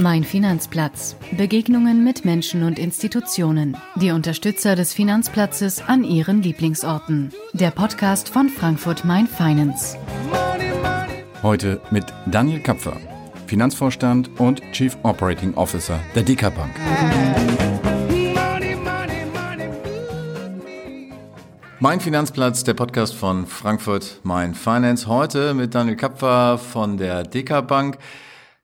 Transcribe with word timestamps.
Mein 0.00 0.22
Finanzplatz. 0.22 1.16
Begegnungen 1.36 2.04
mit 2.04 2.24
Menschen 2.24 2.62
und 2.62 2.78
Institutionen. 2.78 3.76
Die 3.96 4.12
Unterstützer 4.12 4.76
des 4.76 4.92
Finanzplatzes 4.92 5.82
an 5.88 6.04
ihren 6.04 6.40
Lieblingsorten. 6.40 7.32
Der 7.52 7.72
Podcast 7.72 8.28
von 8.28 8.48
Frankfurt 8.48 9.04
Main 9.04 9.26
Finance. 9.26 9.98
Heute 11.42 11.80
mit 11.90 12.04
Daniel 12.26 12.60
Kapfer, 12.60 12.96
Finanzvorstand 13.48 14.38
und 14.38 14.62
Chief 14.70 14.96
Operating 15.02 15.54
Officer 15.54 15.98
der 16.14 16.22
DK 16.22 16.54
Bank. 16.54 16.74
Mein 21.80 22.00
Finanzplatz, 22.00 22.62
der 22.62 22.74
Podcast 22.74 23.14
von 23.14 23.46
Frankfurt 23.46 24.20
Main 24.22 24.54
Finance. 24.54 25.08
Heute 25.08 25.54
mit 25.54 25.74
Daniel 25.74 25.96
Kapfer 25.96 26.58
von 26.58 26.98
der 26.98 27.24
DK 27.24 27.66
Bank. 27.66 27.98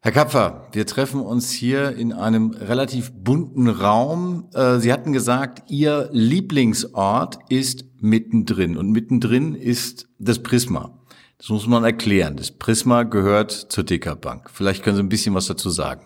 Herr 0.04 0.12
Kapfer, 0.12 0.68
wir 0.72 0.84
treffen 0.84 1.22
uns 1.22 1.50
hier 1.50 1.96
in 1.96 2.12
einem 2.12 2.50
relativ 2.50 3.10
bunten 3.10 3.70
Raum. 3.70 4.50
Äh, 4.52 4.77
Sie 4.77 4.92
hatten 4.92 5.14
gesagt, 5.14 5.70
Ihr 5.70 6.10
Lieblingsort 6.12 7.38
ist 7.48 7.86
mittendrin 8.02 8.77
und 8.77 8.90
mittendrin 8.90 9.54
ist 9.54 10.06
das 10.18 10.42
Prisma. 10.42 10.91
Das 11.38 11.48
muss 11.48 11.66
man 11.66 11.84
erklären. 11.84 12.36
Das 12.36 12.50
Prisma 12.50 13.05
gehört 13.05 13.50
zur 13.50 13.84
Dicker 13.84 14.14
Bank. 14.14 14.50
Vielleicht 14.52 14.83
können 14.83 14.96
Sie 14.98 15.02
ein 15.02 15.08
bisschen 15.08 15.34
was 15.34 15.46
dazu 15.46 15.70
sagen. 15.70 16.02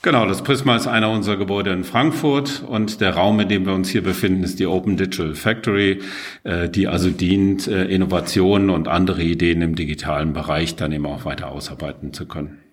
Genau, 0.00 0.26
das 0.26 0.40
Prisma 0.40 0.76
ist 0.76 0.86
einer 0.86 1.10
unserer 1.10 1.36
Gebäude 1.36 1.70
in 1.70 1.84
Frankfurt 1.84 2.64
und 2.66 3.02
der 3.02 3.14
Raum, 3.14 3.40
in 3.40 3.50
dem 3.50 3.66
wir 3.66 3.74
uns 3.74 3.90
hier 3.90 4.02
befinden, 4.02 4.42
ist 4.42 4.58
die 4.58 4.66
Open 4.66 4.96
Digital 4.96 5.34
Factory, 5.34 6.00
äh, 6.44 6.70
die 6.70 6.88
also 6.88 7.10
dient, 7.10 7.68
äh, 7.68 7.84
Innovationen 7.84 8.70
und 8.70 8.88
andere 8.88 9.22
Ideen 9.22 9.60
im 9.60 9.74
digitalen 9.74 10.32
Bereich 10.32 10.76
dann 10.76 10.92
eben 10.92 11.04
auch 11.04 11.26
weiter 11.26 11.52
ausarbeiten 11.52 12.14
zu 12.14 12.24
können. 12.24 12.63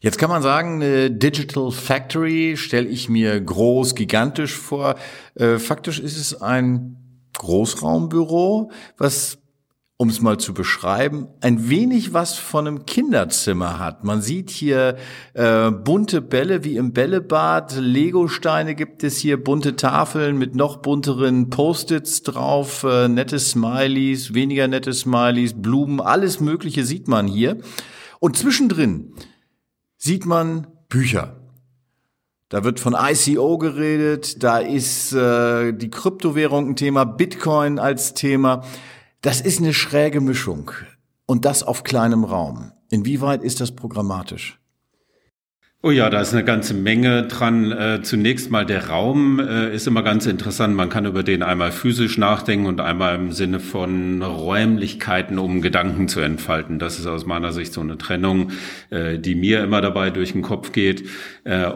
Jetzt 0.00 0.18
kann 0.18 0.30
man 0.30 0.42
sagen, 0.42 0.74
eine 0.74 1.10
Digital 1.10 1.72
Factory 1.72 2.56
stelle 2.56 2.88
ich 2.88 3.08
mir 3.08 3.40
groß, 3.40 3.96
gigantisch 3.96 4.54
vor. 4.54 4.94
Äh, 5.34 5.58
faktisch 5.58 5.98
ist 5.98 6.16
es 6.16 6.40
ein 6.40 6.96
Großraumbüro, 7.36 8.70
was, 8.96 9.38
um 9.96 10.08
es 10.08 10.20
mal 10.20 10.38
zu 10.38 10.54
beschreiben, 10.54 11.26
ein 11.40 11.68
wenig 11.68 12.12
was 12.12 12.34
von 12.38 12.68
einem 12.68 12.86
Kinderzimmer 12.86 13.80
hat. 13.80 14.04
Man 14.04 14.22
sieht 14.22 14.50
hier 14.50 14.96
äh, 15.34 15.72
bunte 15.72 16.22
Bälle 16.22 16.62
wie 16.62 16.76
im 16.76 16.92
Bällebad, 16.92 17.76
Legosteine 17.76 18.76
gibt 18.76 19.02
es 19.02 19.18
hier, 19.18 19.42
bunte 19.42 19.74
Tafeln 19.74 20.38
mit 20.38 20.54
noch 20.54 20.76
bunteren 20.76 21.50
Post-its 21.50 22.22
drauf, 22.22 22.84
äh, 22.84 23.08
nette 23.08 23.40
Smileys, 23.40 24.32
weniger 24.32 24.68
nette 24.68 24.92
Smileys, 24.92 25.54
Blumen, 25.60 26.00
alles 26.00 26.38
Mögliche 26.38 26.84
sieht 26.84 27.08
man 27.08 27.26
hier. 27.26 27.58
Und 28.20 28.36
zwischendrin 28.36 29.12
sieht 29.98 30.24
man 30.24 30.66
Bücher. 30.88 31.36
Da 32.48 32.64
wird 32.64 32.80
von 32.80 32.96
ICO 32.98 33.58
geredet, 33.58 34.42
da 34.42 34.58
ist 34.58 35.12
äh, 35.12 35.72
die 35.72 35.90
Kryptowährung 35.90 36.70
ein 36.70 36.76
Thema, 36.76 37.04
Bitcoin 37.04 37.78
als 37.78 38.14
Thema. 38.14 38.64
Das 39.20 39.42
ist 39.42 39.58
eine 39.58 39.74
schräge 39.74 40.22
Mischung 40.22 40.70
und 41.26 41.44
das 41.44 41.62
auf 41.62 41.84
kleinem 41.84 42.24
Raum. 42.24 42.72
Inwieweit 42.88 43.42
ist 43.42 43.60
das 43.60 43.72
programmatisch? 43.72 44.57
Oh 45.80 45.92
ja, 45.92 46.10
da 46.10 46.20
ist 46.20 46.32
eine 46.32 46.42
ganze 46.42 46.74
Menge 46.74 47.28
dran. 47.28 47.70
Äh, 47.70 48.02
zunächst 48.02 48.50
mal 48.50 48.66
der 48.66 48.88
Raum 48.88 49.38
äh, 49.38 49.72
ist 49.72 49.86
immer 49.86 50.02
ganz 50.02 50.26
interessant. 50.26 50.74
Man 50.74 50.88
kann 50.88 51.06
über 51.06 51.22
den 51.22 51.44
einmal 51.44 51.70
physisch 51.70 52.18
nachdenken 52.18 52.66
und 52.66 52.80
einmal 52.80 53.14
im 53.14 53.30
Sinne 53.30 53.60
von 53.60 54.20
Räumlichkeiten, 54.20 55.38
um 55.38 55.62
Gedanken 55.62 56.08
zu 56.08 56.18
entfalten. 56.18 56.80
Das 56.80 56.98
ist 56.98 57.06
aus 57.06 57.26
meiner 57.26 57.52
Sicht 57.52 57.72
so 57.72 57.80
eine 57.80 57.96
Trennung, 57.96 58.50
äh, 58.90 59.20
die 59.20 59.36
mir 59.36 59.62
immer 59.62 59.80
dabei 59.80 60.10
durch 60.10 60.32
den 60.32 60.42
Kopf 60.42 60.72
geht. 60.72 61.04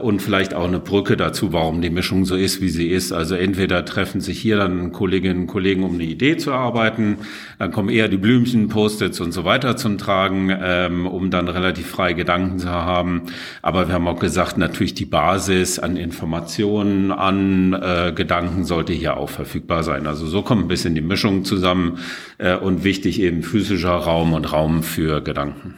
Und 0.02 0.20
vielleicht 0.20 0.52
auch 0.52 0.68
eine 0.68 0.80
Brücke 0.80 1.16
dazu, 1.16 1.54
warum 1.54 1.80
die 1.80 1.88
Mischung 1.88 2.26
so 2.26 2.36
ist, 2.36 2.60
wie 2.60 2.68
sie 2.68 2.90
ist. 2.90 3.10
Also 3.10 3.36
entweder 3.36 3.86
treffen 3.86 4.20
sich 4.20 4.38
hier 4.38 4.58
dann 4.58 4.92
Kolleginnen 4.92 5.42
und 5.42 5.46
Kollegen, 5.46 5.82
um 5.82 5.94
eine 5.94 6.04
Idee 6.04 6.36
zu 6.36 6.50
erarbeiten. 6.50 7.16
Dann 7.58 7.70
kommen 7.70 7.88
eher 7.88 8.08
die 8.08 8.18
Blümchen, 8.18 8.68
Post-its 8.68 9.18
und 9.20 9.32
so 9.32 9.46
weiter 9.46 9.78
zum 9.78 9.96
Tragen, 9.96 10.54
ähm, 10.62 11.06
um 11.06 11.30
dann 11.30 11.48
relativ 11.48 11.86
freie 11.86 12.14
Gedanken 12.14 12.58
zu 12.58 12.68
haben. 12.68 13.22
Aber 13.62 13.88
wir 13.92 13.96
haben 13.96 14.08
auch 14.08 14.18
gesagt, 14.18 14.56
natürlich 14.56 14.94
die 14.94 15.04
Basis 15.04 15.78
an 15.78 15.98
Informationen, 15.98 17.12
an 17.12 17.74
äh, 17.74 18.14
Gedanken 18.16 18.64
sollte 18.64 18.94
hier 18.94 19.18
auch 19.18 19.28
verfügbar 19.28 19.82
sein. 19.82 20.06
Also 20.06 20.26
so 20.26 20.40
kommt 20.40 20.64
ein 20.64 20.68
bisschen 20.68 20.94
die 20.94 21.02
Mischung 21.02 21.44
zusammen 21.44 21.98
äh, 22.38 22.56
und 22.56 22.84
wichtig 22.84 23.20
eben 23.20 23.42
physischer 23.42 23.90
Raum 23.90 24.32
und 24.32 24.50
Raum 24.50 24.82
für 24.82 25.20
Gedanken. 25.20 25.74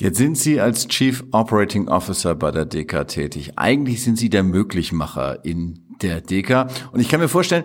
Jetzt 0.00 0.18
sind 0.18 0.38
Sie 0.38 0.60
als 0.60 0.86
Chief 0.86 1.24
Operating 1.32 1.88
Officer 1.88 2.36
bei 2.36 2.52
der 2.52 2.66
DK 2.66 3.08
tätig. 3.08 3.54
Eigentlich 3.56 4.04
sind 4.04 4.16
Sie 4.16 4.30
der 4.30 4.44
Möglichmacher 4.44 5.44
in 5.44 5.80
der 6.02 6.20
DK. 6.20 6.68
Und 6.92 7.00
ich 7.00 7.08
kann 7.08 7.18
mir 7.18 7.26
vorstellen, 7.26 7.64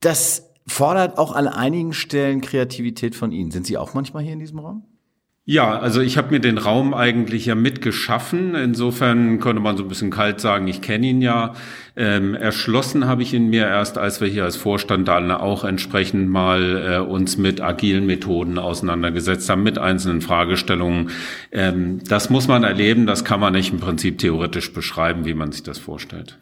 das 0.00 0.50
fordert 0.66 1.16
auch 1.16 1.32
an 1.32 1.48
einigen 1.48 1.94
Stellen 1.94 2.42
Kreativität 2.42 3.14
von 3.14 3.32
Ihnen. 3.32 3.52
Sind 3.52 3.66
Sie 3.66 3.78
auch 3.78 3.94
manchmal 3.94 4.22
hier 4.22 4.34
in 4.34 4.38
diesem 4.38 4.58
Raum? 4.58 4.84
Ja, 5.50 5.78
also 5.78 6.02
ich 6.02 6.18
habe 6.18 6.32
mir 6.32 6.40
den 6.40 6.58
Raum 6.58 6.92
eigentlich 6.92 7.46
ja 7.46 7.54
mitgeschaffen. 7.54 8.54
Insofern 8.54 9.40
könnte 9.40 9.62
man 9.62 9.78
so 9.78 9.82
ein 9.82 9.88
bisschen 9.88 10.10
kalt 10.10 10.42
sagen, 10.42 10.68
ich 10.68 10.82
kenne 10.82 11.06
ihn 11.06 11.22
ja. 11.22 11.54
Ähm, 11.96 12.34
erschlossen 12.34 13.06
habe 13.06 13.22
ich 13.22 13.32
ihn 13.32 13.48
mir 13.48 13.66
erst, 13.66 13.96
als 13.96 14.20
wir 14.20 14.28
hier 14.28 14.44
als 14.44 14.58
Vorstand 14.58 15.08
dann 15.08 15.30
auch 15.30 15.64
entsprechend 15.64 16.28
mal 16.28 16.82
äh, 16.86 16.98
uns 16.98 17.38
mit 17.38 17.62
agilen 17.62 18.04
Methoden 18.04 18.58
auseinandergesetzt 18.58 19.48
haben, 19.48 19.62
mit 19.62 19.78
einzelnen 19.78 20.20
Fragestellungen. 20.20 21.12
Ähm, 21.50 22.00
das 22.06 22.28
muss 22.28 22.46
man 22.46 22.62
erleben, 22.62 23.06
das 23.06 23.24
kann 23.24 23.40
man 23.40 23.54
nicht 23.54 23.72
im 23.72 23.80
Prinzip 23.80 24.18
theoretisch 24.18 24.74
beschreiben, 24.74 25.24
wie 25.24 25.32
man 25.32 25.50
sich 25.50 25.62
das 25.62 25.78
vorstellt. 25.78 26.38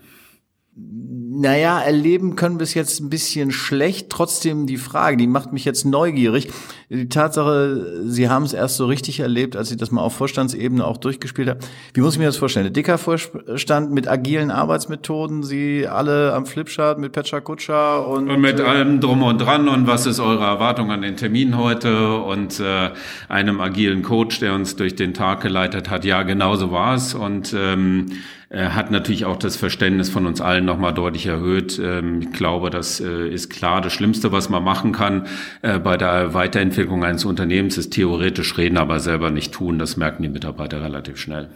Naja, 1.39 1.81
erleben 1.81 2.35
können 2.35 2.59
wir 2.59 2.65
es 2.65 2.73
jetzt 2.73 2.99
ein 3.01 3.11
bisschen 3.11 3.51
schlecht. 3.51 4.09
Trotzdem 4.09 4.67
die 4.67 4.79
Frage, 4.79 5.19
die 5.19 5.27
macht 5.27 5.53
mich 5.53 5.67
jetzt 5.67 5.85
neugierig. 5.85 6.49
Die 6.89 7.11
Tatsache, 7.11 8.05
Sie 8.07 8.31
haben 8.31 8.45
es 8.45 8.55
erst 8.55 8.77
so 8.77 8.87
richtig 8.87 9.21
erlebt, 9.21 9.55
als 9.55 9.69
Sie 9.69 9.77
das 9.77 9.91
mal 9.91 10.01
auf 10.01 10.15
Vorstandsebene 10.15 10.83
auch 10.83 10.97
durchgespielt 10.97 11.51
haben. 11.51 11.61
Wie 11.93 12.01
muss 12.01 12.15
ich 12.15 12.21
mir 12.21 12.25
das 12.25 12.39
vorstellen? 12.39 12.65
Der 12.65 12.73
dicker 12.73 12.97
Vorstand 12.97 13.93
mit 13.93 14.09
agilen 14.09 14.51
Arbeitsmethoden, 14.51 15.43
Sie 15.43 15.87
alle 15.87 16.33
am 16.33 16.47
Flipchart 16.47 16.99
mit 16.99 17.13
Petra 17.13 17.41
Kutscher 17.41 18.09
und, 18.09 18.31
und 18.31 18.41
mit 18.41 18.59
allem 18.63 19.01
drum 19.01 19.23
und 19.23 19.37
dran 19.37 19.69
und 19.69 19.87
was 19.87 20.07
ist 20.07 20.21
eure 20.21 20.45
Erwartung 20.45 20.91
an 20.91 21.03
den 21.03 21.17
Termin 21.17 21.59
heute 21.59 22.17
und 22.17 22.61
äh, 22.61 22.93
einem 23.29 23.61
agilen 23.61 24.01
Coach, 24.01 24.41
der 24.41 24.55
uns 24.55 24.77
durch 24.77 24.95
den 24.95 25.13
Tag 25.13 25.43
geleitet 25.43 25.91
hat. 25.91 26.07
Ja, 26.07 26.23
genau 26.23 26.57
so 26.57 26.71
war 26.71 26.95
es 26.95 27.13
und 27.13 27.55
ähm, 27.55 28.07
hat 28.49 28.93
natürlich 28.93 29.25
auch 29.25 29.37
das 29.37 29.57
Verständnis 29.57 30.09
von 30.09 30.25
uns 30.25 30.41
allen 30.41 30.65
nochmal 30.65 30.95
deutlich 30.95 31.26
erhöht. 31.27 31.81
Ähm, 31.83 32.23
ich 32.23 32.33
glaube, 32.33 32.71
das 32.71 33.01
äh, 33.01 33.29
ist 33.29 33.51
klar. 33.51 33.81
Das 33.81 33.93
Schlimmste, 33.93 34.33
was 34.33 34.49
man 34.49 34.63
machen 34.63 34.93
kann 34.93 35.27
äh, 35.63 35.79
bei 35.79 35.97
der 35.97 36.35
Weiterentwicklung 36.35 37.05
eines 37.05 37.25
Unternehmens, 37.25 37.79
ist 37.79 37.93
theoretisch 37.93 38.57
reden, 38.57 38.79
aber 38.79 39.01
selber 39.01 39.31
nicht 39.31 39.53
tun. 39.53 39.79
Das 39.79 39.97
merken 39.97 40.23
die 40.23 40.29
Mitarbeiter 40.29 40.83
relativ 40.83 41.19
schnell. 41.19 41.51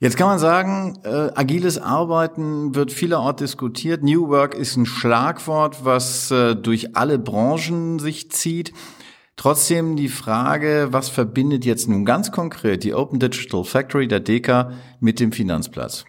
Jetzt 0.00 0.16
kann 0.16 0.26
man 0.26 0.38
sagen, 0.38 0.98
äh, 1.04 1.30
agiles 1.34 1.78
Arbeiten 1.78 2.74
wird 2.74 2.92
vielerorts 2.92 3.38
diskutiert. 3.38 4.02
New 4.02 4.28
Work 4.28 4.54
ist 4.54 4.76
ein 4.76 4.86
Schlagwort, 4.86 5.84
was 5.84 6.30
äh, 6.30 6.56
durch 6.56 6.96
alle 6.96 7.18
Branchen 7.18 7.98
sich 7.98 8.30
zieht. 8.30 8.72
Trotzdem 9.36 9.96
die 9.96 10.08
Frage, 10.08 10.88
was 10.90 11.08
verbindet 11.08 11.64
jetzt 11.64 11.88
nun 11.88 12.04
ganz 12.04 12.32
konkret 12.32 12.84
die 12.84 12.94
Open 12.94 13.18
Digital 13.18 13.64
Factory 13.64 14.06
der 14.06 14.20
DECA 14.20 14.72
mit 15.00 15.20
dem 15.20 15.32
Finanzplatz? 15.32 16.04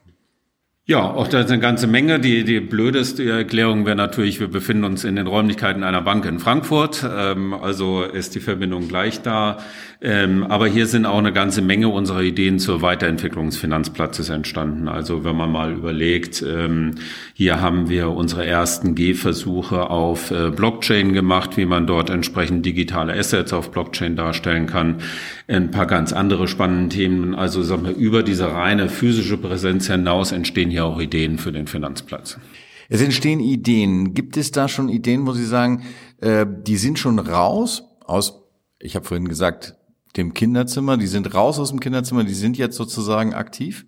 Ja, 0.88 1.02
auch 1.02 1.28
da 1.28 1.40
ist 1.40 1.50
eine 1.50 1.60
ganze 1.60 1.88
Menge. 1.88 2.20
Die, 2.20 2.44
die 2.44 2.60
blödeste 2.60 3.28
Erklärung 3.28 3.88
wäre 3.88 3.96
natürlich, 3.96 4.40
wir 4.40 4.50
befinden 4.50 4.84
uns 4.84 5.04
in 5.04 5.16
den 5.16 5.26
Räumlichkeiten 5.26 5.84
einer 5.84 6.04
Bank 6.04 6.26
in 6.26 6.38
Frankfurt. 6.38 7.04
Ähm, 7.04 7.56
also 7.56 8.04
ist 8.04 8.36
die 8.36 8.40
Verbindung 8.40 8.88
gleich 8.88 9.24
da. 9.24 9.58
Ähm, 10.08 10.44
aber 10.44 10.68
hier 10.68 10.86
sind 10.86 11.08
auch 11.08 11.18
eine 11.18 11.34
ganze 11.34 11.64
Menge 11.64 11.90
unserer 11.90 12.22
Ideen 12.22 12.60
zur 12.60 12.84
Weiterentwicklung 12.84 13.48
des 13.48 13.58
Finanzplatzes 13.58 14.30
entstanden. 14.30 14.88
Also 14.88 15.24
wenn 15.24 15.36
man 15.36 15.52
mal 15.52 15.74
überlegt, 15.74 16.46
ähm, 16.48 16.92
hier 17.34 17.60
haben 17.60 17.90
wir 17.90 18.12
unsere 18.12 18.46
ersten 18.46 18.94
Gehversuche 18.94 19.90
auf 19.90 20.30
äh, 20.30 20.52
Blockchain 20.52 21.14
gemacht, 21.14 21.58
wie 21.58 21.66
man 21.66 21.88
dort 21.88 22.12
entsprechend 22.12 22.68
digitale 22.68 23.14
Assets 23.18 23.52
auf 23.52 23.72
Blockchain 23.72 24.16
darstellen 24.16 24.68
kann. 24.68 24.98
Ein 25.48 25.72
paar 25.72 25.88
ganz 25.88 26.14
andere 26.14 26.48
spannende 26.48 26.96
Themen. 26.96 27.34
Also 27.34 27.64
sagen 27.64 27.86
wir, 27.86 27.96
über 27.96 28.22
diese 28.22 28.52
reine 28.52 28.90
physische 28.90 29.38
Präsenz 29.38 29.88
hinaus 29.88 30.32
entstehen 30.32 30.70
hier 30.70 30.86
auch 30.86 31.02
Ideen 31.02 31.40
für 31.40 31.52
den 31.52 31.66
Finanzplatz. 31.66 32.38
Es 32.90 33.02
entstehen 33.02 33.40
Ideen. 33.40 34.14
Gibt 34.14 34.38
es 34.38 34.52
da 34.52 34.68
schon 34.68 34.88
Ideen, 34.88 35.26
wo 35.26 35.32
Sie 35.32 35.46
sagen, 35.46 35.82
äh, 36.22 36.46
die 36.46 36.78
sind 36.78 37.00
schon 37.00 37.18
raus 37.18 37.86
aus 38.06 38.46
ich 38.86 38.96
habe 38.96 39.06
vorhin 39.06 39.28
gesagt, 39.28 39.76
dem 40.18 40.34
Kinderzimmer, 40.34 40.98
die 40.98 41.08
sind 41.08 41.34
raus 41.34 41.60
aus 41.60 41.70
dem 41.70 41.80
Kinderzimmer, 41.80 42.24
die 42.24 42.34
sind 42.34 42.58
jetzt 42.58 42.76
sozusagen 42.76 43.34
aktiv? 43.34 43.86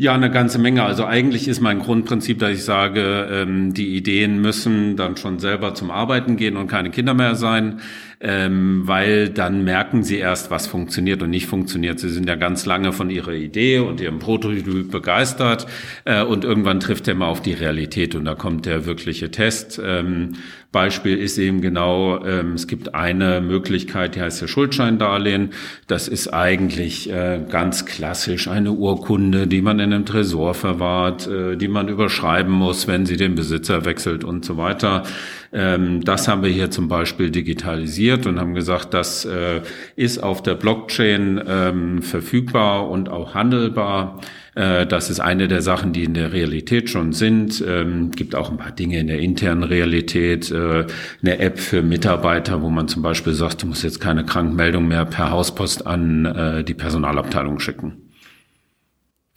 Ja, 0.00 0.14
eine 0.14 0.30
ganze 0.30 0.60
Menge. 0.60 0.84
Also 0.84 1.04
eigentlich 1.06 1.48
ist 1.48 1.60
mein 1.60 1.80
Grundprinzip, 1.80 2.38
dass 2.38 2.52
ich 2.52 2.62
sage, 2.62 3.28
ähm, 3.32 3.74
die 3.74 3.96
Ideen 3.96 4.40
müssen 4.40 4.96
dann 4.96 5.16
schon 5.16 5.40
selber 5.40 5.74
zum 5.74 5.90
Arbeiten 5.90 6.36
gehen 6.36 6.56
und 6.56 6.68
keine 6.68 6.90
Kinder 6.90 7.14
mehr 7.14 7.34
sein 7.34 7.80
ähm, 8.20 8.82
weil 8.84 9.28
dann 9.28 9.62
merken 9.64 10.02
sie 10.02 10.16
erst, 10.16 10.50
was 10.50 10.66
funktioniert 10.66 11.22
und 11.22 11.30
nicht 11.30 11.46
funktioniert. 11.46 12.00
Sie 12.00 12.10
sind 12.10 12.28
ja 12.28 12.34
ganz 12.34 12.66
lange 12.66 12.92
von 12.92 13.10
ihrer 13.10 13.32
Idee 13.32 13.78
und 13.78 14.00
ihrem 14.00 14.18
Prototyp 14.18 14.90
begeistert 14.90 15.66
äh, 16.04 16.22
und 16.22 16.44
irgendwann 16.44 16.80
trifft 16.80 17.06
er 17.06 17.14
mal 17.14 17.28
auf 17.28 17.42
die 17.42 17.52
Realität 17.52 18.14
und 18.14 18.24
da 18.24 18.34
kommt 18.34 18.66
der 18.66 18.86
wirkliche 18.86 19.30
Test. 19.30 19.80
Ähm, 19.84 20.34
Beispiel 20.70 21.16
ist 21.16 21.38
eben 21.38 21.62
genau, 21.62 22.22
ähm, 22.26 22.52
es 22.52 22.66
gibt 22.66 22.94
eine 22.94 23.40
Möglichkeit, 23.40 24.16
die 24.16 24.20
heißt 24.20 24.42
ja 24.42 24.48
Schuldscheindarlehen. 24.48 25.50
Das 25.86 26.08
ist 26.08 26.28
eigentlich 26.28 27.10
äh, 27.10 27.40
ganz 27.48 27.86
klassisch 27.86 28.48
eine 28.48 28.72
Urkunde, 28.72 29.46
die 29.46 29.62
man 29.62 29.78
in 29.78 29.94
einem 29.94 30.04
Tresor 30.04 30.52
verwahrt, 30.52 31.26
äh, 31.26 31.56
die 31.56 31.68
man 31.68 31.88
überschreiben 31.88 32.52
muss, 32.52 32.86
wenn 32.86 33.06
sie 33.06 33.16
den 33.16 33.34
Besitzer 33.34 33.86
wechselt 33.86 34.24
und 34.24 34.44
so 34.44 34.58
weiter. 34.58 35.04
Ähm, 35.52 36.04
das 36.04 36.28
haben 36.28 36.42
wir 36.42 36.50
hier 36.50 36.70
zum 36.70 36.88
Beispiel 36.88 37.30
digitalisiert 37.30 38.26
und 38.26 38.38
haben 38.38 38.54
gesagt, 38.54 38.92
das 38.94 39.24
äh, 39.24 39.62
ist 39.96 40.22
auf 40.22 40.42
der 40.42 40.54
Blockchain 40.54 41.40
ähm, 41.46 42.02
verfügbar 42.02 42.88
und 42.90 43.08
auch 43.08 43.34
handelbar. 43.34 44.20
Äh, 44.54 44.86
das 44.86 45.08
ist 45.08 45.20
eine 45.20 45.48
der 45.48 45.62
Sachen, 45.62 45.92
die 45.92 46.04
in 46.04 46.14
der 46.14 46.32
Realität 46.32 46.90
schon 46.90 47.12
sind. 47.12 47.64
Ähm, 47.66 48.10
gibt 48.10 48.34
auch 48.34 48.50
ein 48.50 48.58
paar 48.58 48.72
Dinge 48.72 48.98
in 48.98 49.06
der 49.06 49.20
internen 49.20 49.62
Realität. 49.62 50.50
Äh, 50.50 50.86
eine 51.22 51.38
App 51.38 51.58
für 51.58 51.82
Mitarbeiter, 51.82 52.60
wo 52.60 52.68
man 52.68 52.88
zum 52.88 53.02
Beispiel 53.02 53.32
sagt, 53.32 53.62
du 53.62 53.68
musst 53.68 53.84
jetzt 53.84 54.00
keine 54.00 54.24
Krankmeldung 54.24 54.88
mehr 54.88 55.04
per 55.04 55.30
Hauspost 55.30 55.86
an 55.86 56.24
äh, 56.26 56.64
die 56.64 56.74
Personalabteilung 56.74 57.58
schicken. 57.60 58.07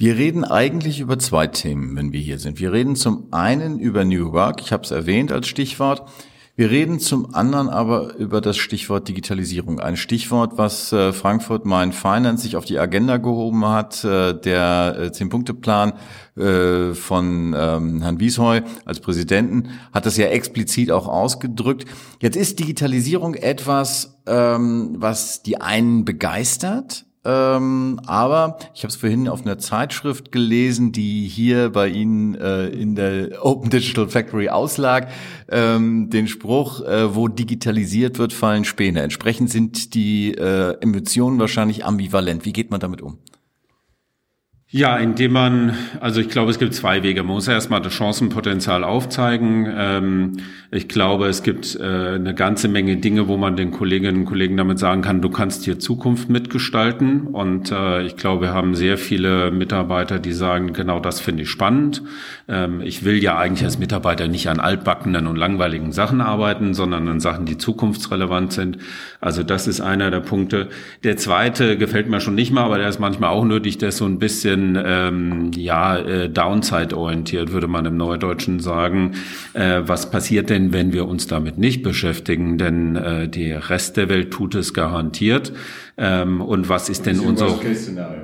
Wir 0.02 0.18
reden 0.18 0.44
eigentlich 0.44 1.00
über 1.00 1.20
zwei 1.20 1.46
Themen, 1.46 1.96
wenn 1.96 2.12
wir 2.12 2.20
hier 2.20 2.40
sind. 2.40 2.60
Wir 2.60 2.74
reden 2.74 2.96
zum 2.96 3.28
einen 3.30 3.78
über 3.78 4.04
New 4.04 4.32
Work, 4.32 4.60
ich 4.60 4.72
habe 4.74 4.82
es 4.82 4.90
erwähnt 4.90 5.32
als 5.32 5.48
Stichwort. 5.48 6.10
Wir 6.56 6.72
reden 6.72 7.00
zum 7.00 7.36
anderen 7.36 7.70
aber 7.70 8.16
über 8.16 8.42
das 8.42 8.58
Stichwort 8.58 9.08
Digitalisierung. 9.08 9.80
Ein 9.80 9.98
Stichwort, 9.98 10.58
was 10.58 10.92
äh, 10.92 11.14
Frankfurt 11.14 11.68
Main 11.68 11.92
Finance 11.92 12.42
sich 12.42 12.56
auf 12.56 12.66
die 12.66 12.80
Agenda 12.80 13.18
gehoben 13.18 13.64
hat. 13.68 14.04
Äh, 14.04 14.34
der 14.42 14.98
äh, 15.00 15.12
Zehn-Punkte-Plan 15.12 15.94
von 16.34 17.56
ähm, 17.56 18.02
Herrn 18.02 18.20
Wiesheu 18.20 18.62
als 18.86 19.02
Präsidenten 19.02 19.70
hat 19.92 20.06
das 20.06 20.16
ja 20.16 20.28
explizit 20.28 20.90
auch 20.90 21.08
ausgedrückt. 21.08 21.86
Jetzt 22.22 22.38
ist 22.38 22.58
Digitalisierung 22.58 23.36
etwas, 23.36 24.18
ähm, 24.26 24.96
was 24.98 25.44
die 25.44 25.60
einen 25.60 26.06
begeistert, 26.06 27.06
ähm, 27.24 28.00
aber 28.06 28.58
ich 28.74 28.84
habe 28.84 28.90
es 28.90 28.96
vorhin 28.96 29.28
auf 29.28 29.42
einer 29.42 29.60
Zeitschrift 29.60 30.32
gelesen, 30.32 30.92
die 30.92 31.28
hier 31.28 31.70
bei 31.70 31.88
Ihnen 31.88 32.36
äh, 32.36 32.68
in 32.68 32.96
der 32.96 33.46
Open 33.46 33.70
Digital 33.70 34.10
Factory 34.10 34.50
auslag, 34.50 35.10
ähm, 35.50 36.10
den 36.10 36.28
Spruch, 36.28 36.82
äh, 36.82 37.16
wo 37.16 37.28
digitalisiert 37.28 38.18
wird, 38.18 38.34
fallen 38.34 38.66
Späne. 38.66 39.02
Entsprechend 39.02 39.52
sind 39.52 39.94
die 39.94 40.34
äh, 40.34 40.76
Emotionen 40.82 41.40
wahrscheinlich 41.40 41.86
ambivalent. 41.86 42.46
Wie 42.46 42.54
geht 42.54 42.72
man 42.72 42.80
damit 42.80 43.02
um? 43.02 43.20
Ja, 44.74 44.96
indem 44.96 45.34
man, 45.34 45.78
also 46.00 46.22
ich 46.22 46.30
glaube, 46.30 46.50
es 46.50 46.58
gibt 46.58 46.74
zwei 46.74 47.04
Wege. 47.04 47.24
Man 47.24 47.34
muss 47.34 47.50
erstmal 47.50 47.82
das 47.82 47.94
Chancenpotenzial 47.94 48.86
aufzeigen. 48.86 49.68
Ähm, 49.70 50.38
ich 50.72 50.88
glaube, 50.88 51.28
es 51.28 51.44
gibt 51.44 51.76
äh, 51.76 51.84
eine 51.84 52.34
ganze 52.34 52.70
Menge 52.70 52.96
Dinge, 52.96 53.28
wo 53.28 53.36
man 53.36 53.58
den 53.58 53.72
Kolleginnen 53.72 54.20
und 54.20 54.26
Kollegen 54.26 54.56
damit 54.56 54.80
sagen 54.80 55.02
kann, 55.02 55.22
du 55.22 55.30
kannst 55.30 55.66
hier 55.66 55.78
Zukunft 55.78 56.30
mitgestalten. 56.30 57.28
Und 57.28 57.70
äh, 57.70 58.04
ich 58.04 58.16
glaube, 58.16 58.44
wir 58.44 58.54
haben 58.54 58.74
sehr 58.74 58.98
viele 58.98 59.52
Mitarbeiter, 59.52 60.20
die 60.20 60.32
sagen, 60.32 60.72
genau 60.72 61.02
das 61.02 61.20
finde 61.20 61.44
ich 61.44 61.50
spannend. 61.50 62.02
Ähm, 62.48 62.80
ich 62.80 63.04
will 63.04 63.22
ja 63.22 63.38
eigentlich 63.38 63.66
als 63.66 63.78
Mitarbeiter 63.78 64.30
nicht 64.30 64.48
an 64.48 64.62
altbackenen 64.62 65.28
und 65.28 65.36
langweiligen 65.36 65.92
Sachen 65.92 66.22
arbeiten, 66.22 66.74
sondern 66.74 67.10
an 67.10 67.20
Sachen, 67.20 67.46
die 67.46 67.58
zukunftsrelevant 67.58 68.54
sind. 68.54 68.78
Also 69.20 69.44
das 69.44 69.68
ist 69.68 69.82
einer 69.82 70.12
der 70.12 70.22
Punkte. 70.22 70.70
Der 71.04 71.18
zweite 71.18 71.78
gefällt 71.78 72.08
mir 72.08 72.22
schon 72.22 72.36
nicht 72.36 72.54
mal, 72.54 72.64
aber 72.64 72.78
der 72.78 72.88
ist 72.88 73.00
manchmal 73.00 73.32
auch 73.32 73.44
nötig, 73.44 73.78
der 73.78 73.90
ist 73.90 73.98
so 73.98 74.06
ein 74.06 74.18
bisschen 74.18 74.61
bisschen 74.62 74.84
ähm, 74.86 75.52
ja 75.56 75.98
äh, 75.98 76.30
downside-orientiert, 76.30 77.52
würde 77.52 77.68
man 77.68 77.86
im 77.86 77.98
Neudeutschen 77.98 78.60
sagen. 78.60 79.16
Äh, 79.54 79.82
was 79.86 80.10
passiert 80.12 80.50
denn, 80.50 80.74
wenn 80.74 80.94
wir 80.94 81.08
uns 81.08 81.28
damit 81.28 81.58
nicht 81.58 81.84
beschäftigen? 81.84 82.58
Denn 82.58 82.96
äh, 82.96 83.28
der 83.28 83.70
Rest 83.70 83.98
der 83.98 84.10
Welt 84.10 84.32
tut 84.32 84.56
es 84.56 84.74
garantiert. 84.74 85.54
Ähm, 85.98 86.42
und 86.42 86.70
was 86.70 86.90
ist 86.90 87.06
denn 87.06 87.20
unsere 87.20 87.60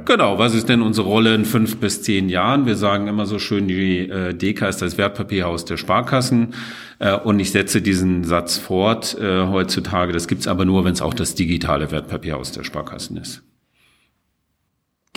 genau? 0.05 0.39
Was 0.39 0.55
ist 0.55 0.69
denn 0.69 0.81
unsere 0.81 1.07
Rolle 1.07 1.35
in 1.35 1.45
fünf 1.45 1.77
bis 1.77 2.01
zehn 2.01 2.29
Jahren? 2.29 2.65
Wir 2.65 2.75
sagen 2.75 3.07
immer 3.07 3.25
so 3.25 3.39
schön, 3.39 3.67
die 3.67 4.09
äh, 4.09 4.33
DK 4.33 4.69
ist 4.69 4.81
das 4.81 4.97
Wertpapierhaus 4.97 5.65
der 5.65 5.77
Sparkassen. 5.77 6.53
Äh, 6.99 7.15
und 7.15 7.39
ich 7.39 7.51
setze 7.51 7.81
diesen 7.81 8.23
Satz 8.23 8.57
fort 8.57 9.17
äh, 9.19 9.47
heutzutage. 9.47 10.13
Das 10.13 10.27
gibt's 10.27 10.47
aber 10.47 10.65
nur, 10.65 10.85
wenn 10.85 10.93
es 10.93 11.01
auch 11.01 11.13
das 11.13 11.35
digitale 11.35 11.91
Wertpapierhaus 11.91 12.51
der 12.51 12.63
Sparkassen 12.63 13.17
ist. 13.17 13.43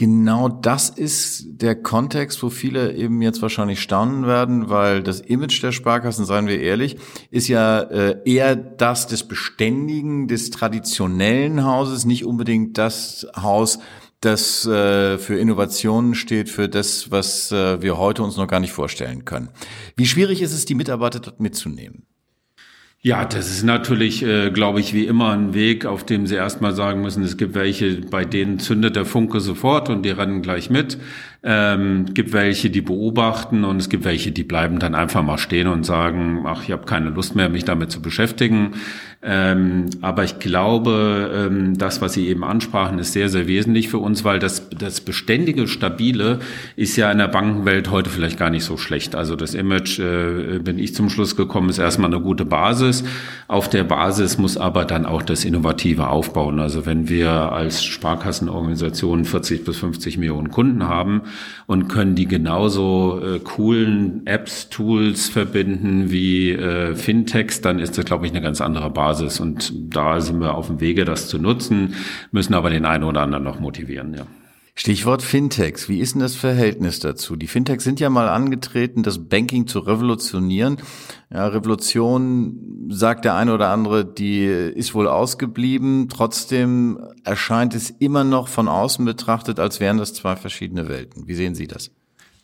Genau 0.00 0.49
das 0.49 0.88
ist 0.88 1.44
der 1.61 1.75
Kontext, 1.75 2.43
wo 2.43 2.49
viele 2.49 2.94
eben 2.94 3.20
jetzt 3.20 3.43
wahrscheinlich 3.43 3.82
staunen 3.82 4.26
werden, 4.26 4.70
weil 4.70 5.02
das 5.02 5.20
Image 5.20 5.62
der 5.62 5.73
Sparkassen, 5.73 6.25
seien 6.25 6.47
wir 6.47 6.58
ehrlich, 6.58 6.97
ist 7.31 7.49
ja 7.49 7.81
äh, 7.82 8.17
eher 8.25 8.56
das 8.56 9.08
des 9.08 9.29
beständigen, 9.29 10.26
des 10.26 10.49
traditionellen 10.49 11.67
Hauses, 11.67 12.06
nicht 12.06 12.25
unbedingt 12.25 12.79
das 12.79 13.26
Haus, 13.37 13.79
das 14.20 14.64
äh, 14.64 15.19
für 15.19 15.38
Innovationen 15.38 16.14
steht, 16.14 16.49
für 16.49 16.70
das, 16.70 17.11
was 17.11 17.52
äh, 17.52 17.82
wir 17.82 17.99
heute 17.99 18.23
uns 18.23 18.38
noch 18.38 18.49
gar 18.49 18.61
nicht 18.61 18.73
vorstellen 18.73 19.26
können. 19.26 19.50
Wie 19.97 20.06
schwierig 20.06 20.41
ist 20.41 20.55
es, 20.55 20.64
die 20.64 20.76
Mitarbeiter 20.76 21.20
dort 21.20 21.41
mitzunehmen? 21.41 22.06
Ja, 23.02 23.25
das 23.25 23.50
ist 23.50 23.62
natürlich, 23.62 24.23
äh, 24.23 24.50
glaube 24.50 24.79
ich, 24.81 24.93
wie 24.93 25.06
immer 25.06 25.32
ein 25.32 25.55
Weg, 25.55 25.87
auf 25.87 26.05
dem 26.05 26.26
Sie 26.26 26.35
erstmal 26.35 26.75
sagen 26.75 27.00
müssen, 27.00 27.23
es 27.23 27.38
gibt 27.38 27.55
welche, 27.55 28.02
bei 28.02 28.26
denen 28.26 28.58
zündet 28.58 28.94
der 28.94 29.06
Funke 29.06 29.41
sofort 29.41 29.88
und 29.88 30.02
die 30.02 30.11
rennen 30.11 30.43
gleich 30.43 30.69
mit. 30.69 30.99
Ähm, 31.42 32.04
gibt 32.12 32.34
welche, 32.34 32.69
die 32.69 32.82
beobachten 32.82 33.64
und 33.64 33.78
es 33.78 33.88
gibt 33.88 34.04
welche, 34.04 34.31
die 34.31 34.44
bleiben 34.44 34.78
dann 34.78 34.94
einfach 34.94 35.22
mal 35.22 35.38
stehen 35.38 35.69
und 35.69 35.87
sagen, 35.87 36.44
ach, 36.44 36.64
ich 36.64 36.70
habe 36.70 36.84
keine 36.84 37.08
Lust 37.08 37.34
mehr, 37.34 37.48
mich 37.48 37.64
damit 37.64 37.90
zu 37.90 38.02
beschäftigen. 38.02 38.72
Ähm, 39.22 39.87
aber 40.00 40.25
ich 40.25 40.38
glaube, 40.38 41.30
ähm, 41.35 41.76
das, 41.76 42.00
was 42.00 42.14
Sie 42.14 42.28
eben 42.28 42.42
ansprachen, 42.42 42.99
ist 42.99 43.12
sehr, 43.12 43.28
sehr 43.28 43.47
wesentlich 43.47 43.90
für 43.90 43.99
uns, 43.99 44.25
weil 44.25 44.38
das, 44.38 44.70
das 44.70 45.02
beständige, 45.02 45.68
stabile 45.68 46.38
ist 46.76 46.97
ja 46.97 47.12
in 47.12 47.18
der 47.18 47.28
Bankenwelt 47.28 47.90
heute 47.90 48.09
vielleicht 48.09 48.38
gar 48.38 48.49
nicht 48.49 48.64
so 48.64 48.78
schlecht. 48.78 49.14
Also 49.14 49.37
das 49.37 49.52
Image, 49.52 49.99
äh, 49.99 50.59
bin 50.61 50.78
ich 50.78 50.94
zum 50.94 51.11
Schluss 51.11 51.37
gekommen, 51.37 51.68
ist 51.68 51.78
erstmal 51.78 52.11
eine 52.11 52.23
gute 52.23 52.47
Basis. 52.47 53.04
Auf 53.47 53.68
der 53.68 53.85
Basis 53.85 54.38
muss 54.38 54.56
aber 54.56 54.87
dann 54.87 55.04
auch 55.04 55.23
das 55.23 55.44
Innovative 55.44 56.09
aufbauen. 56.09 56.59
Also 56.59 56.87
wenn 56.87 57.11
wir 57.11 57.30
als 57.30 57.85
Sparkassenorganisation 57.85 59.26
40 59.26 59.66
bis 59.66 59.76
50 59.76 60.16
Millionen 60.16 60.50
Kunden 60.50 60.88
haben, 60.88 61.23
und 61.66 61.88
können 61.88 62.14
die 62.14 62.26
genauso 62.26 63.20
äh, 63.22 63.38
coolen 63.40 64.26
Apps, 64.26 64.68
Tools 64.68 65.28
verbinden 65.28 66.10
wie 66.10 66.52
äh, 66.52 66.94
Fintechs, 66.94 67.60
dann 67.60 67.78
ist 67.78 67.96
das, 67.99 68.04
glaube 68.04 68.26
ich, 68.26 68.32
eine 68.32 68.40
ganz 68.40 68.60
andere 68.60 68.90
Basis. 68.90 69.40
Und 69.40 69.72
da 69.94 70.20
sind 70.20 70.40
wir 70.40 70.54
auf 70.54 70.68
dem 70.68 70.80
Wege, 70.80 71.04
das 71.04 71.28
zu 71.28 71.38
nutzen, 71.38 71.94
müssen 72.32 72.54
aber 72.54 72.70
den 72.70 72.84
einen 72.84 73.04
oder 73.04 73.22
anderen 73.22 73.44
noch 73.44 73.60
motivieren, 73.60 74.14
ja. 74.14 74.26
Stichwort 74.80 75.20
Fintechs. 75.20 75.90
Wie 75.90 76.00
ist 76.00 76.14
denn 76.14 76.22
das 76.22 76.37
Verhältnis 76.37 77.00
dazu? 77.00 77.37
Die 77.37 77.49
Fintechs 77.49 77.84
sind 77.84 78.00
ja 78.00 78.08
mal 78.08 78.30
angetreten, 78.30 79.02
das 79.02 79.28
Banking 79.28 79.66
zu 79.66 79.80
revolutionieren. 79.80 80.78
Ja, 81.30 81.49
Revolution, 81.49 82.88
sagt 82.88 83.26
der 83.26 83.34
eine 83.34 83.52
oder 83.52 83.68
andere, 83.68 84.06
die 84.06 84.46
ist 84.46 84.94
wohl 84.94 85.06
ausgeblieben. 85.06 86.08
Trotzdem 86.08 86.99
erscheint 87.25 87.75
es 87.75 87.90
immer 87.90 88.25
noch 88.25 88.49
von 88.49 88.68
außen 88.68 89.04
betrachtet, 89.04 89.60
als 89.60 89.80
wären 89.80 89.99
das 89.99 90.14
zwei 90.14 90.34
verschiedene 90.34 90.88
Welten. 90.88 91.28
Wie 91.28 91.34
sehen 91.34 91.54
Sie 91.54 91.66
das? 91.66 91.90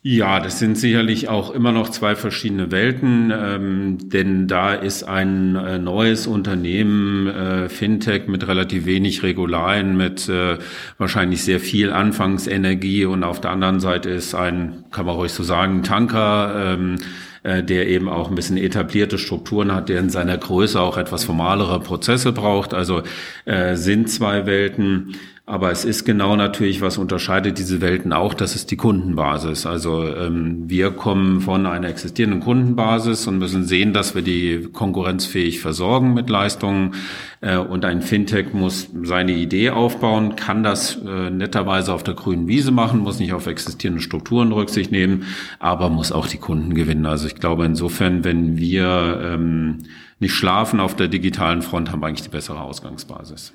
Ja, 0.08 0.38
das 0.38 0.60
sind 0.60 0.78
sicherlich 0.78 1.28
auch 1.28 1.50
immer 1.50 1.72
noch 1.72 1.88
zwei 1.88 2.14
verschiedene 2.14 2.70
Welten, 2.70 3.32
ähm, 3.36 3.98
denn 4.08 4.46
da 4.46 4.72
ist 4.72 5.02
ein 5.02 5.56
äh, 5.56 5.80
neues 5.80 6.28
Unternehmen, 6.28 7.26
äh, 7.26 7.68
Fintech, 7.68 8.28
mit 8.28 8.46
relativ 8.46 8.86
wenig 8.86 9.24
Regularien, 9.24 9.96
mit 9.96 10.28
äh, 10.28 10.58
wahrscheinlich 10.96 11.42
sehr 11.42 11.58
viel 11.58 11.90
Anfangsenergie 11.90 13.04
und 13.04 13.24
auf 13.24 13.40
der 13.40 13.50
anderen 13.50 13.80
Seite 13.80 14.10
ist 14.10 14.32
ein, 14.36 14.84
kann 14.92 15.06
man 15.06 15.16
ruhig 15.16 15.32
so 15.32 15.42
sagen, 15.42 15.82
Tanker, 15.82 16.74
ähm, 16.76 16.98
äh, 17.42 17.64
der 17.64 17.88
eben 17.88 18.08
auch 18.08 18.28
ein 18.28 18.36
bisschen 18.36 18.58
etablierte 18.58 19.18
Strukturen 19.18 19.74
hat, 19.74 19.88
der 19.88 19.98
in 19.98 20.10
seiner 20.10 20.38
Größe 20.38 20.80
auch 20.80 20.98
etwas 20.98 21.24
formalere 21.24 21.80
Prozesse 21.80 22.30
braucht. 22.30 22.74
Also 22.74 23.02
äh, 23.44 23.74
sind 23.74 24.08
zwei 24.08 24.46
Welten. 24.46 25.16
Aber 25.48 25.70
es 25.70 25.84
ist 25.84 26.04
genau 26.04 26.34
natürlich, 26.34 26.80
was 26.80 26.98
unterscheidet 26.98 27.58
diese 27.58 27.80
Welten 27.80 28.12
auch, 28.12 28.34
das 28.34 28.56
ist 28.56 28.72
die 28.72 28.76
Kundenbasis. 28.76 29.64
Also 29.64 30.04
ähm, 30.04 30.64
wir 30.68 30.90
kommen 30.90 31.40
von 31.40 31.66
einer 31.66 31.88
existierenden 31.88 32.40
Kundenbasis 32.40 33.28
und 33.28 33.38
müssen 33.38 33.62
sehen, 33.64 33.92
dass 33.92 34.16
wir 34.16 34.22
die 34.22 34.68
konkurrenzfähig 34.72 35.60
versorgen 35.60 36.14
mit 36.14 36.28
Leistungen. 36.28 36.94
Äh, 37.42 37.58
und 37.58 37.84
ein 37.84 38.02
Fintech 38.02 38.54
muss 38.54 38.88
seine 39.04 39.34
Idee 39.34 39.70
aufbauen, 39.70 40.34
kann 40.34 40.64
das 40.64 40.96
äh, 40.96 41.30
netterweise 41.30 41.94
auf 41.94 42.02
der 42.02 42.14
grünen 42.14 42.48
Wiese 42.48 42.72
machen, 42.72 42.98
muss 42.98 43.20
nicht 43.20 43.32
auf 43.32 43.46
existierende 43.46 44.02
Strukturen 44.02 44.50
Rücksicht 44.50 44.90
nehmen, 44.90 45.26
aber 45.60 45.90
muss 45.90 46.10
auch 46.10 46.26
die 46.26 46.38
Kunden 46.38 46.74
gewinnen. 46.74 47.06
Also 47.06 47.28
ich 47.28 47.36
glaube 47.36 47.64
insofern, 47.66 48.24
wenn 48.24 48.56
wir 48.58 49.20
ähm, 49.22 49.84
nicht 50.18 50.34
schlafen 50.34 50.80
auf 50.80 50.96
der 50.96 51.06
digitalen 51.06 51.62
Front, 51.62 51.92
haben 51.92 52.00
wir 52.00 52.08
eigentlich 52.08 52.22
die 52.22 52.30
bessere 52.30 52.60
Ausgangsbasis. 52.60 53.52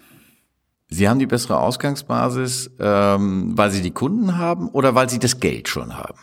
Sie 0.94 1.08
haben 1.08 1.20
die 1.20 1.26
bessere 1.26 1.58
Ausgangsbasis, 1.58 2.70
ähm, 2.80 3.58
weil 3.58 3.72
Sie 3.72 3.82
die 3.82 3.92
Kunden 3.92 4.38
haben 4.38 4.68
oder 4.68 4.94
weil 4.94 5.10
Sie 5.10 5.20
das 5.20 5.40
Geld 5.40 5.70
schon 5.70 5.98
haben? 5.98 6.20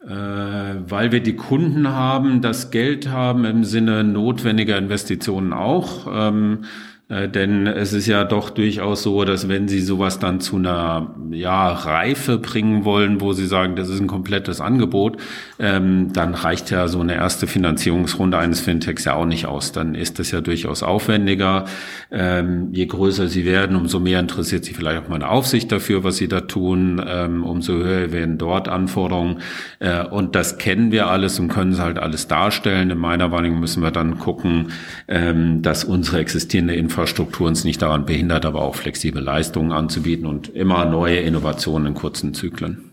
Äh, 0.00 0.88
weil 0.88 1.10
wir 1.10 1.20
die 1.20 1.34
Kunden 1.34 1.88
haben, 1.88 2.40
das 2.40 2.70
Geld 2.70 3.10
haben 3.10 3.44
im 3.44 3.64
Sinne 3.64 4.04
notwendiger 4.04 4.78
Investitionen 4.78 5.52
auch. 5.52 6.06
Ähm, 6.08 6.64
äh, 7.08 7.28
denn 7.28 7.66
es 7.66 7.94
ist 7.94 8.06
ja 8.06 8.24
doch 8.24 8.50
durchaus 8.50 9.02
so, 9.02 9.24
dass 9.24 9.48
wenn 9.48 9.66
Sie 9.66 9.80
sowas 9.80 10.18
dann 10.18 10.40
zu 10.40 10.56
einer 10.56 11.14
ja, 11.30 11.68
Reife 11.70 12.36
bringen 12.36 12.84
wollen, 12.84 13.22
wo 13.22 13.32
Sie 13.32 13.46
sagen, 13.46 13.76
das 13.76 13.88
ist 13.88 14.00
ein 14.00 14.06
komplettes 14.06 14.60
Angebot, 14.60 15.16
ähm, 15.58 16.12
dann 16.12 16.34
reicht 16.34 16.70
ja 16.70 16.86
so 16.86 17.00
eine 17.00 17.14
erste 17.14 17.46
Finanzierungsrunde 17.46 18.36
eines 18.36 18.60
Fintechs 18.60 19.06
ja 19.06 19.14
auch 19.14 19.24
nicht 19.24 19.46
aus. 19.46 19.72
Dann 19.72 19.94
ist 19.94 20.18
das 20.18 20.32
ja 20.32 20.42
durchaus 20.42 20.82
aufwendiger. 20.82 21.64
Ähm, 22.10 22.68
je 22.72 22.84
größer 22.84 23.28
Sie 23.28 23.46
werden, 23.46 23.74
umso 23.74 24.00
mehr 24.00 24.20
interessiert 24.20 24.66
Sie 24.66 24.74
vielleicht 24.74 25.02
auch 25.02 25.08
mal 25.08 25.14
eine 25.14 25.30
Aufsicht 25.30 25.72
dafür, 25.72 26.04
was 26.04 26.18
Sie 26.18 26.28
da 26.28 26.42
tun. 26.42 27.02
Ähm, 27.06 27.42
umso 27.42 27.72
höher 27.72 28.12
werden 28.12 28.36
dort 28.36 28.68
Anforderungen. 28.68 29.38
Äh, 29.78 30.04
und 30.04 30.34
das 30.34 30.58
kennen 30.58 30.92
wir 30.92 31.06
alles 31.08 31.40
und 31.40 31.48
können 31.48 31.72
es 31.72 31.80
halt 31.80 31.98
alles 31.98 32.28
darstellen. 32.28 32.90
In 32.90 32.98
meiner 32.98 33.32
Wahrnehmung 33.32 33.60
müssen 33.60 33.82
wir 33.82 33.92
dann 33.92 34.18
gucken, 34.18 34.72
ähm, 35.08 35.62
dass 35.62 35.84
unsere 35.84 36.18
existierende 36.18 36.74
Infrastruktur 36.74 36.97
Infrastruktur 36.98 37.46
uns 37.46 37.62
nicht 37.62 37.80
daran 37.80 38.06
behindert, 38.06 38.44
aber 38.44 38.62
auch 38.62 38.74
flexible 38.74 39.22
Leistungen 39.22 39.70
anzubieten 39.70 40.26
und 40.26 40.48
immer 40.48 40.84
neue 40.84 41.18
Innovationen 41.18 41.86
in 41.86 41.94
kurzen 41.94 42.34
Zyklen. 42.34 42.90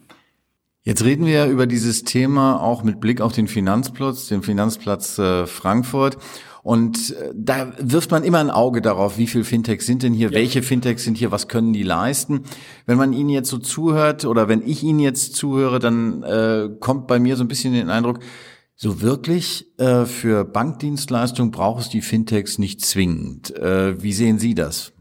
Jetzt 0.84 1.04
reden 1.04 1.26
wir 1.26 1.48
über 1.48 1.66
dieses 1.66 2.04
Thema 2.04 2.62
auch 2.62 2.84
mit 2.84 3.00
Blick 3.00 3.20
auf 3.20 3.34
den 3.34 3.48
Finanzplatz, 3.48 4.28
den 4.28 4.44
Finanzplatz 4.44 5.18
äh, 5.18 5.48
Frankfurt. 5.48 6.18
Und 6.62 7.16
äh, 7.20 7.32
da 7.34 7.74
wirft 7.80 8.12
man 8.12 8.24
immer 8.24 8.38
ein 8.38 8.52
Auge 8.52 8.82
darauf, 8.82 9.18
wie 9.18 9.26
viele 9.26 9.44
Fintechs 9.44 9.88
sind 9.88 10.04
denn 10.04 10.14
hier, 10.14 10.30
ja. 10.30 10.36
welche 10.36 10.62
Fintechs 10.62 11.04
sind 11.04 11.18
hier, 11.18 11.32
was 11.32 11.48
können 11.48 11.74
die 11.74 11.82
leisten. 11.82 12.44
Wenn 12.86 13.00
man 13.00 13.12
ihnen 13.12 13.30
jetzt 13.30 13.50
so 13.50 13.58
zuhört 13.58 14.26
oder 14.26 14.48
wenn 14.48 14.62
ich 14.62 14.84
ihnen 14.84 15.00
jetzt 15.00 15.36
zuhöre, 15.36 15.80
dann 15.80 16.22
äh, 16.22 16.70
kommt 16.80 17.08
bei 17.08 17.18
mir 17.18 17.38
so 17.38 17.44
ein 17.44 17.48
bisschen 17.48 17.74
den 17.74 17.90
Eindruck, 17.90 18.20
so 18.76 19.02
wirklich 19.02 19.66
äh, 19.80 20.06
für 20.06 20.44
Bankdienstleistungen 20.44 21.52
braucht 21.52 21.82
es 21.82 21.90
die 21.90 22.02
Fintechs 22.02 22.58
nicht 22.58 22.82
zwingend. 22.82 23.56
Äh, 23.56 24.02
wie 24.04 24.14
sehen 24.14 24.38
Sie 24.38 24.54
das? 24.54 24.92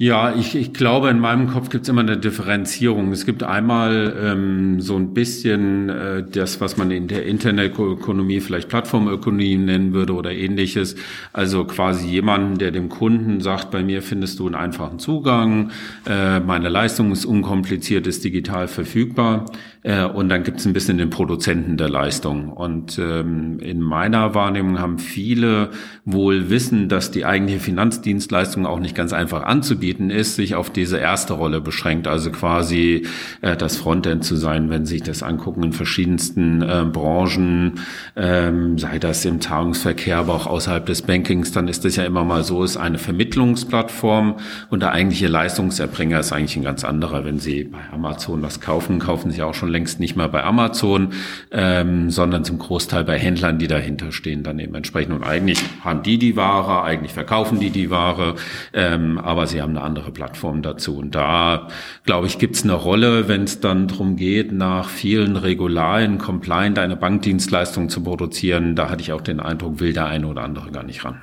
Ja, 0.00 0.32
ich, 0.32 0.54
ich 0.54 0.72
glaube, 0.74 1.08
in 1.10 1.18
meinem 1.18 1.48
Kopf 1.48 1.70
gibt 1.70 1.82
es 1.82 1.88
immer 1.88 2.02
eine 2.02 2.16
Differenzierung. 2.16 3.10
Es 3.10 3.26
gibt 3.26 3.42
einmal 3.42 4.14
ähm, 4.16 4.80
so 4.80 4.94
ein 4.94 5.12
bisschen 5.12 5.88
äh, 5.88 6.22
das, 6.22 6.60
was 6.60 6.76
man 6.76 6.92
in 6.92 7.08
der 7.08 7.26
Internetökonomie 7.26 8.38
vielleicht 8.38 8.68
Plattformökonomie 8.68 9.56
nennen 9.56 9.94
würde 9.94 10.12
oder 10.14 10.30
ähnliches. 10.30 10.94
Also 11.32 11.64
quasi 11.64 12.06
jemanden, 12.06 12.58
der 12.58 12.70
dem 12.70 12.90
Kunden 12.90 13.40
sagt, 13.40 13.72
bei 13.72 13.82
mir 13.82 14.00
findest 14.00 14.38
du 14.38 14.46
einen 14.46 14.54
einfachen 14.54 15.00
Zugang, 15.00 15.72
äh, 16.08 16.38
meine 16.38 16.68
Leistung 16.68 17.10
ist 17.10 17.24
unkompliziert, 17.24 18.06
ist 18.06 18.22
digital 18.22 18.68
verfügbar. 18.68 19.46
Äh, 19.82 20.04
und 20.04 20.28
dann 20.28 20.42
gibt 20.42 20.60
es 20.60 20.66
ein 20.66 20.72
bisschen 20.72 20.98
den 20.98 21.10
Produzenten 21.10 21.76
der 21.76 21.88
Leistung. 21.88 22.52
Und 22.52 22.98
ähm, 22.98 23.58
in 23.60 23.80
meiner 23.80 24.34
Wahrnehmung 24.34 24.78
haben 24.78 24.98
viele 24.98 25.70
wohl 26.04 26.50
wissen, 26.50 26.88
dass 26.88 27.10
die 27.10 27.24
eigentliche 27.24 27.60
Finanzdienstleistung 27.60 28.66
auch 28.66 28.80
nicht 28.80 28.94
ganz 28.94 29.12
einfach 29.12 29.44
anzubieten 29.44 30.10
ist, 30.10 30.36
sich 30.36 30.54
auf 30.54 30.70
diese 30.70 30.98
erste 30.98 31.34
Rolle 31.34 31.60
beschränkt, 31.60 32.06
also 32.08 32.30
quasi 32.30 33.06
äh, 33.40 33.56
das 33.56 33.76
Frontend 33.76 34.24
zu 34.24 34.36
sein, 34.36 34.70
wenn 34.70 34.86
Sie 34.86 34.94
sich 34.94 35.02
das 35.02 35.22
angucken 35.22 35.62
in 35.62 35.72
verschiedensten 35.72 36.62
äh, 36.62 36.84
Branchen, 36.90 37.80
ähm, 38.16 38.78
sei 38.78 38.98
das 38.98 39.24
im 39.24 39.40
Zahlungsverkehr, 39.40 40.18
aber 40.18 40.34
auch 40.34 40.46
außerhalb 40.46 40.86
des 40.86 41.02
Bankings, 41.02 41.52
dann 41.52 41.68
ist 41.68 41.84
das 41.84 41.96
ja 41.96 42.04
immer 42.04 42.24
mal 42.24 42.42
so, 42.42 42.64
ist 42.64 42.76
eine 42.76 42.98
Vermittlungsplattform 42.98 44.36
und 44.70 44.82
der 44.82 44.92
eigentliche 44.92 45.28
Leistungserbringer 45.28 46.20
ist 46.20 46.32
eigentlich 46.32 46.56
ein 46.56 46.64
ganz 46.64 46.84
anderer. 46.84 47.24
Wenn 47.24 47.38
Sie 47.38 47.64
bei 47.64 47.78
Amazon 47.92 48.42
was 48.42 48.60
kaufen, 48.60 48.98
kaufen 48.98 49.30
Sie 49.30 49.42
auch 49.42 49.54
schon 49.54 49.67
längst 49.68 50.00
nicht 50.00 50.16
mehr 50.16 50.28
bei 50.28 50.42
Amazon, 50.42 51.12
ähm, 51.50 52.10
sondern 52.10 52.44
zum 52.44 52.58
Großteil 52.58 53.04
bei 53.04 53.18
Händlern, 53.18 53.58
die 53.58 53.68
dahinter 53.68 54.12
stehen, 54.12 54.42
dann 54.42 54.58
eben 54.58 54.74
entsprechend. 54.74 55.14
Und 55.14 55.24
eigentlich 55.24 55.58
haben 55.82 56.02
die 56.02 56.18
die 56.18 56.36
Ware, 56.36 56.82
eigentlich 56.82 57.12
verkaufen 57.12 57.60
die 57.60 57.70
die 57.70 57.90
Ware, 57.90 58.34
ähm, 58.72 59.18
aber 59.18 59.46
sie 59.46 59.62
haben 59.62 59.76
eine 59.76 59.82
andere 59.82 60.10
Plattform 60.10 60.62
dazu. 60.62 60.96
Und 60.98 61.14
da, 61.14 61.68
glaube 62.04 62.26
ich, 62.26 62.38
gibt 62.38 62.56
es 62.56 62.64
eine 62.64 62.74
Rolle, 62.74 63.28
wenn 63.28 63.44
es 63.44 63.60
dann 63.60 63.88
darum 63.88 64.16
geht, 64.16 64.52
nach 64.52 64.88
vielen 64.88 65.36
Regularien, 65.36 66.18
compliant 66.18 66.78
eine 66.78 66.96
Bankdienstleistung 66.96 67.88
zu 67.88 68.02
produzieren. 68.02 68.74
Da 68.74 68.90
hatte 68.90 69.02
ich 69.02 69.12
auch 69.12 69.20
den 69.20 69.40
Eindruck, 69.40 69.80
will 69.80 69.92
der 69.92 70.06
eine 70.06 70.26
oder 70.26 70.42
andere 70.42 70.70
gar 70.70 70.84
nicht 70.84 71.04
ran. 71.04 71.20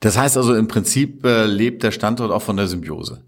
Das 0.00 0.18
heißt 0.18 0.36
also 0.36 0.54
im 0.54 0.68
Prinzip 0.68 1.24
äh, 1.24 1.46
lebt 1.46 1.82
der 1.82 1.90
Standort 1.90 2.30
auch 2.30 2.42
von 2.42 2.56
der 2.56 2.66
Symbiose. 2.66 3.22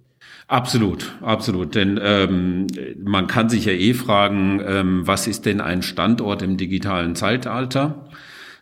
Absolut, 0.49 1.17
absolut. 1.23 1.75
Denn 1.75 1.99
ähm, 2.01 2.69
man 3.03 3.27
kann 3.27 3.49
sich 3.49 3.65
ja 3.65 3.73
eh 3.73 3.95
fragen, 3.95 4.63
ähm, 4.65 5.07
was 5.07 5.27
ist 5.27 5.45
denn 5.45 5.61
ein 5.61 5.83
Standort 5.83 6.43
im 6.43 6.57
digitalen 6.57 7.17
Zeitalter? 7.17 8.09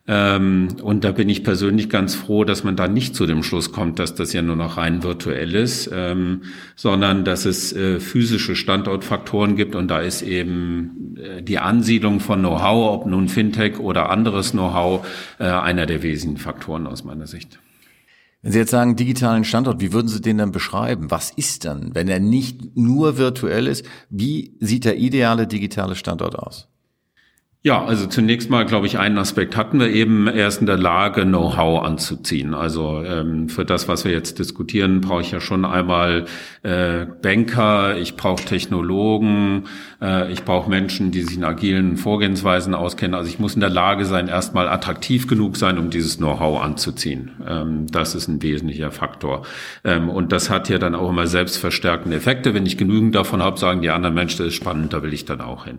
Ähm, 0.06 0.68
und 0.82 1.04
da 1.04 1.12
bin 1.12 1.28
ich 1.28 1.44
persönlich 1.44 1.88
ganz 1.88 2.14
froh, 2.14 2.44
dass 2.44 2.64
man 2.64 2.76
da 2.76 2.88
nicht 2.88 3.14
zu 3.14 3.26
dem 3.26 3.42
Schluss 3.42 3.72
kommt, 3.72 3.98
dass 3.98 4.14
das 4.14 4.32
ja 4.34 4.42
nur 4.42 4.56
noch 4.56 4.76
rein 4.76 5.02
virtuell 5.02 5.54
ist, 5.54 5.90
ähm, 5.92 6.42
sondern 6.74 7.24
dass 7.24 7.46
es 7.46 7.72
äh, 7.72 8.00
physische 8.00 8.54
Standortfaktoren 8.54 9.56
gibt 9.56 9.74
und 9.74 9.88
da 9.88 10.00
ist 10.00 10.20
eben 10.20 11.16
äh, 11.18 11.42
die 11.42 11.58
Ansiedlung 11.58 12.20
von 12.20 12.40
Know-how, 12.40 12.94
ob 12.94 13.06
nun 13.06 13.28
Fintech 13.28 13.78
oder 13.78 14.10
anderes 14.10 14.52
Know-how, 14.52 15.06
äh, 15.38 15.44
einer 15.44 15.86
der 15.86 16.02
wesentlichen 16.02 16.42
Faktoren 16.42 16.86
aus 16.86 17.04
meiner 17.04 17.26
Sicht. 17.26 17.58
Wenn 18.44 18.52
Sie 18.52 18.58
jetzt 18.58 18.72
sagen 18.72 18.94
digitalen 18.94 19.44
Standort, 19.44 19.80
wie 19.80 19.94
würden 19.94 20.08
Sie 20.08 20.20
den 20.20 20.36
dann 20.36 20.52
beschreiben? 20.52 21.10
Was 21.10 21.30
ist 21.30 21.64
dann, 21.64 21.94
wenn 21.94 22.08
er 22.08 22.20
nicht 22.20 22.76
nur 22.76 23.16
virtuell 23.16 23.66
ist? 23.66 23.86
Wie 24.10 24.58
sieht 24.60 24.84
der 24.84 24.98
ideale 24.98 25.46
digitale 25.46 25.94
Standort 25.96 26.38
aus? 26.38 26.68
Ja, 27.66 27.82
also 27.82 28.06
zunächst 28.06 28.50
mal, 28.50 28.66
glaube 28.66 28.86
ich, 28.86 28.98
einen 28.98 29.16
Aspekt 29.16 29.56
hatten 29.56 29.80
wir 29.80 29.88
eben. 29.88 30.26
Er 30.28 30.48
ist 30.48 30.60
in 30.60 30.66
der 30.66 30.76
Lage, 30.76 31.22
Know-how 31.22 31.82
anzuziehen. 31.82 32.52
Also 32.52 33.02
ähm, 33.02 33.48
für 33.48 33.64
das, 33.64 33.88
was 33.88 34.04
wir 34.04 34.12
jetzt 34.12 34.38
diskutieren, 34.38 35.00
brauche 35.00 35.22
ich 35.22 35.30
ja 35.30 35.40
schon 35.40 35.64
einmal 35.64 36.26
äh, 36.62 37.06
Banker, 37.22 37.96
ich 37.96 38.16
brauche 38.16 38.44
Technologen, 38.44 39.64
äh, 40.02 40.30
ich 40.30 40.44
brauche 40.44 40.68
Menschen, 40.68 41.10
die 41.10 41.22
sich 41.22 41.38
in 41.38 41.44
agilen 41.44 41.96
Vorgehensweisen 41.96 42.74
auskennen. 42.74 43.14
Also 43.14 43.30
ich 43.30 43.38
muss 43.38 43.54
in 43.54 43.60
der 43.60 43.70
Lage 43.70 44.04
sein, 44.04 44.28
erstmal 44.28 44.68
attraktiv 44.68 45.26
genug 45.26 45.56
sein, 45.56 45.78
um 45.78 45.88
dieses 45.88 46.18
Know-how 46.18 46.62
anzuziehen. 46.62 47.30
Ähm, 47.48 47.86
das 47.90 48.14
ist 48.14 48.28
ein 48.28 48.42
wesentlicher 48.42 48.90
Faktor. 48.90 49.46
Ähm, 49.84 50.10
und 50.10 50.32
das 50.32 50.50
hat 50.50 50.68
ja 50.68 50.76
dann 50.76 50.94
auch 50.94 51.08
immer 51.08 51.26
selbstverstärkende 51.26 52.18
Effekte. 52.18 52.52
Wenn 52.52 52.66
ich 52.66 52.76
genügend 52.76 53.14
davon 53.14 53.42
habe, 53.42 53.58
sagen 53.58 53.80
die 53.80 53.88
anderen 53.88 54.14
Menschen, 54.14 54.36
das 54.44 54.48
ist 54.48 54.56
spannend, 54.56 54.92
da 54.92 55.02
will 55.02 55.14
ich 55.14 55.24
dann 55.24 55.40
auch 55.40 55.64
hin. 55.64 55.78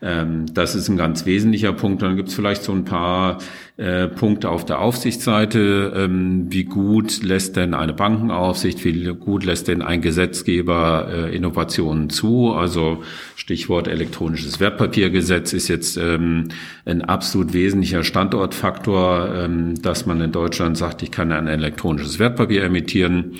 Ähm, 0.00 0.46
das 0.54 0.74
ist 0.74 0.88
ein 0.88 0.96
ganz 0.96 1.17
wesentlicher 1.26 1.72
Punkt. 1.72 2.02
Dann 2.02 2.16
gibt 2.16 2.28
es 2.28 2.34
vielleicht 2.34 2.62
so 2.62 2.72
ein 2.72 2.84
paar 2.84 3.38
äh, 3.76 4.08
Punkte 4.08 4.50
auf 4.50 4.64
der 4.64 4.80
Aufsichtsseite. 4.80 5.92
Ähm, 5.94 6.46
wie 6.50 6.64
gut 6.64 7.22
lässt 7.22 7.56
denn 7.56 7.74
eine 7.74 7.92
Bankenaufsicht, 7.92 8.84
wie 8.84 9.04
gut 9.14 9.44
lässt 9.44 9.68
denn 9.68 9.82
ein 9.82 10.02
Gesetzgeber 10.02 11.08
äh, 11.10 11.36
Innovationen 11.36 12.10
zu? 12.10 12.52
Also 12.52 13.02
Stichwort 13.36 13.86
elektronisches 13.88 14.60
Wertpapiergesetz 14.60 15.52
ist 15.52 15.68
jetzt 15.68 15.96
ähm, 15.96 16.48
ein 16.84 17.02
absolut 17.02 17.52
wesentlicher 17.52 18.02
Standortfaktor, 18.02 19.34
ähm, 19.34 19.80
dass 19.80 20.06
man 20.06 20.20
in 20.20 20.32
Deutschland 20.32 20.76
sagt, 20.76 21.02
ich 21.02 21.10
kann 21.10 21.30
ein 21.32 21.46
elektronisches 21.46 22.18
Wertpapier 22.18 22.64
emittieren. 22.64 23.36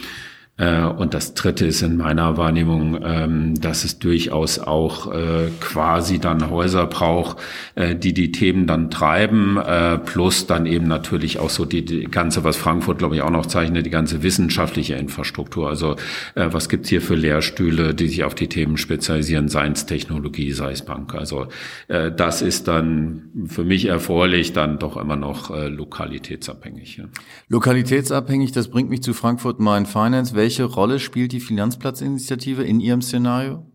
Äh, 0.59 0.83
und 0.83 1.15
das 1.15 1.35
Dritte 1.35 1.67
ist 1.67 1.83
in 1.83 1.97
meiner 1.97 2.37
Wahrnehmung, 2.37 2.99
ähm, 3.03 3.55
dass 3.61 3.85
es 3.85 3.99
durchaus 3.99 4.59
auch 4.59 5.13
äh, 5.13 5.51
quasi 5.61 6.19
dann 6.19 6.51
Häuser 6.51 6.87
braucht, 6.87 7.39
äh, 7.77 7.95
die 7.95 8.13
die 8.13 8.33
Themen 8.33 8.67
dann 8.67 8.91
treiben, 8.91 9.59
plus 10.05 10.47
dann 10.47 10.67
eben 10.67 10.89
natürlich 10.89 11.39
auch 11.39 11.51
so 11.51 11.65
die, 11.65 11.85
die 11.85 12.05
ganze, 12.05 12.43
was 12.43 12.57
Frankfurt 12.57 12.99
glaube 12.99 13.15
ich 13.15 13.23
auch 13.23 13.31
noch 13.31 13.47
zeichnet, 13.47 13.87
die 13.87 13.91
ganze 13.91 14.23
wissenschaftliche 14.23 14.95
Infrastruktur. 14.95 15.69
Also 15.69 15.97
was 16.35 16.69
gibt's 16.69 16.89
hier 16.89 17.01
für 17.01 17.15
Lehrstühle, 17.15 17.95
die 17.95 18.09
sich 18.09 18.25
auf 18.25 18.35
die 18.35 18.49
Themen 18.49 18.77
spezialisieren, 18.77 19.49
sei 19.49 19.69
es 19.69 19.87
Technologie, 19.87 20.53
sei 20.53 20.73
es 20.73 20.83
Bank. 20.83 21.15
Also 21.15 21.47
das 21.87 22.43
ist 22.43 22.67
dann 22.67 23.31
für 23.47 23.65
mich 23.65 23.87
erfreulich, 23.87 24.53
dann 24.53 24.79
doch 24.79 24.97
immer 24.97 25.17
noch 25.17 25.51
lokalitätsabhängig. 25.51 27.03
Lokalitätsabhängig, 27.49 28.53
das 28.53 28.69
bringt 28.69 28.91
mich 28.91 29.03
zu 29.03 29.15
Frankfurt 29.15 29.61
Main 29.61 29.87
Finance. 29.87 30.35
Welche 30.35 30.48
welche 30.49 30.65
Rolle 30.65 30.99
spielt 30.99 31.33
die 31.33 31.41
Finanzplatzinitiative 31.41 32.63
in 32.63 32.81
Ihrem 32.81 33.03
Szenario? 33.03 33.67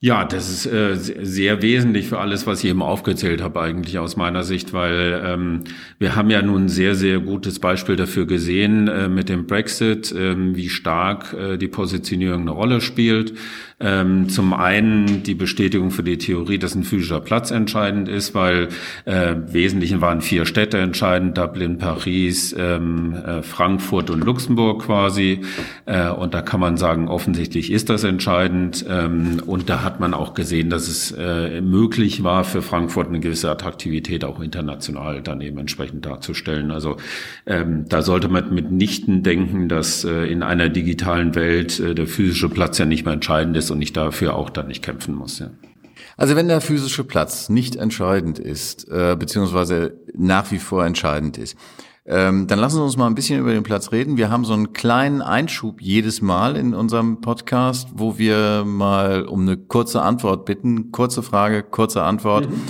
Ja, 0.00 0.24
das 0.24 0.50
ist 0.50 0.66
äh, 0.66 0.96
sehr 0.96 1.62
wesentlich 1.62 2.08
für 2.08 2.18
alles, 2.18 2.44
was 2.44 2.64
ich 2.64 2.70
eben 2.70 2.82
aufgezählt 2.82 3.40
habe, 3.40 3.60
eigentlich 3.60 4.00
aus 4.00 4.16
meiner 4.16 4.42
Sicht, 4.42 4.72
weil 4.72 5.22
ähm, 5.24 5.62
wir 6.00 6.16
haben 6.16 6.28
ja 6.28 6.42
nun 6.42 6.64
ein 6.64 6.68
sehr, 6.68 6.96
sehr 6.96 7.20
gutes 7.20 7.60
Beispiel 7.60 7.94
dafür 7.94 8.26
gesehen 8.26 8.88
äh, 8.88 9.08
mit 9.08 9.28
dem 9.28 9.46
Brexit, 9.46 10.10
äh, 10.10 10.34
wie 10.56 10.70
stark 10.70 11.32
äh, 11.32 11.56
die 11.56 11.68
Positionierung 11.68 12.40
eine 12.42 12.50
Rolle 12.50 12.80
spielt. 12.80 13.34
Ähm, 13.78 14.30
zum 14.30 14.54
einen 14.54 15.22
die 15.22 15.34
Bestätigung 15.34 15.90
für 15.90 16.02
die 16.02 16.16
Theorie, 16.16 16.58
dass 16.58 16.74
ein 16.74 16.82
physischer 16.82 17.20
Platz 17.20 17.50
entscheidend 17.50 18.08
ist, 18.08 18.34
weil 18.34 18.68
äh, 19.04 19.34
Wesentlichen 19.48 20.00
waren 20.00 20.22
vier 20.22 20.46
Städte 20.46 20.78
entscheidend, 20.78 21.36
Dublin, 21.36 21.76
Paris, 21.76 22.56
ähm, 22.58 23.12
äh, 23.14 23.42
Frankfurt 23.42 24.08
und 24.08 24.24
Luxemburg 24.24 24.84
quasi. 24.84 25.42
Äh, 25.84 26.08
und 26.08 26.32
da 26.32 26.40
kann 26.40 26.58
man 26.58 26.78
sagen, 26.78 27.08
offensichtlich 27.08 27.70
ist 27.70 27.90
das 27.90 28.04
entscheidend. 28.04 28.86
Ähm, 28.88 29.42
und 29.44 29.68
da 29.68 29.82
hat 29.82 30.00
man 30.00 30.14
auch 30.14 30.32
gesehen, 30.32 30.70
dass 30.70 30.88
es 30.88 31.12
äh, 31.12 31.60
möglich 31.60 32.22
war, 32.22 32.44
für 32.44 32.62
Frankfurt 32.62 33.08
eine 33.08 33.20
gewisse 33.20 33.50
Attraktivität 33.50 34.24
auch 34.24 34.40
international 34.40 35.20
dann 35.20 35.42
eben 35.42 35.58
entsprechend 35.58 36.06
darzustellen. 36.06 36.70
Also 36.70 36.96
ähm, 37.44 37.84
da 37.90 38.00
sollte 38.00 38.28
man 38.28 38.54
mitnichten 38.54 39.22
denken, 39.22 39.68
dass 39.68 40.02
äh, 40.04 40.24
in 40.32 40.42
einer 40.42 40.70
digitalen 40.70 41.34
Welt 41.34 41.78
äh, 41.78 41.94
der 41.94 42.06
physische 42.06 42.48
Platz 42.48 42.78
ja 42.78 42.86
nicht 42.86 43.04
mehr 43.04 43.12
entscheidend 43.12 43.54
ist 43.56 43.65
ist 43.66 43.70
und 43.70 43.82
ich 43.82 43.92
dafür 43.92 44.36
auch 44.36 44.50
dann 44.50 44.68
nicht 44.68 44.82
kämpfen 44.82 45.14
muss. 45.14 45.38
Ja. 45.38 45.50
Also 46.16 46.36
wenn 46.36 46.48
der 46.48 46.60
physische 46.60 47.04
Platz 47.04 47.48
nicht 47.48 47.76
entscheidend 47.76 48.38
ist, 48.38 48.88
äh, 48.88 49.16
beziehungsweise 49.18 50.00
nach 50.14 50.50
wie 50.50 50.58
vor 50.58 50.84
entscheidend 50.84 51.36
ist, 51.36 51.56
ähm, 52.08 52.46
dann 52.46 52.60
lassen 52.60 52.76
Sie 52.76 52.82
uns 52.82 52.96
mal 52.96 53.08
ein 53.08 53.16
bisschen 53.16 53.40
über 53.40 53.52
den 53.52 53.64
Platz 53.64 53.90
reden. 53.90 54.16
Wir 54.16 54.30
haben 54.30 54.44
so 54.44 54.52
einen 54.52 54.72
kleinen 54.72 55.22
Einschub 55.22 55.82
jedes 55.82 56.22
Mal 56.22 56.56
in 56.56 56.72
unserem 56.72 57.20
Podcast, 57.20 57.88
wo 57.94 58.16
wir 58.16 58.64
mal 58.64 59.24
um 59.24 59.42
eine 59.42 59.56
kurze 59.56 60.02
Antwort 60.02 60.44
bitten. 60.44 60.92
Kurze 60.92 61.24
Frage, 61.24 61.64
kurze 61.64 62.04
Antwort. 62.04 62.48
Mhm. 62.48 62.62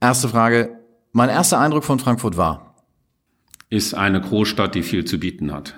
Erste 0.00 0.28
Frage. 0.28 0.78
Mein 1.12 1.28
erster 1.28 1.58
Eindruck 1.58 1.82
von 1.82 1.98
Frankfurt 1.98 2.36
war? 2.36 2.76
Ist 3.68 3.94
eine 3.94 4.20
Großstadt, 4.20 4.74
die 4.76 4.82
viel 4.82 5.04
zu 5.04 5.18
bieten 5.18 5.52
hat. 5.52 5.74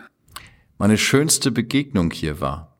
Meine 0.77 0.99
schönste 0.99 1.51
Begegnung 1.51 2.11
hier 2.11 2.41
war? 2.41 2.76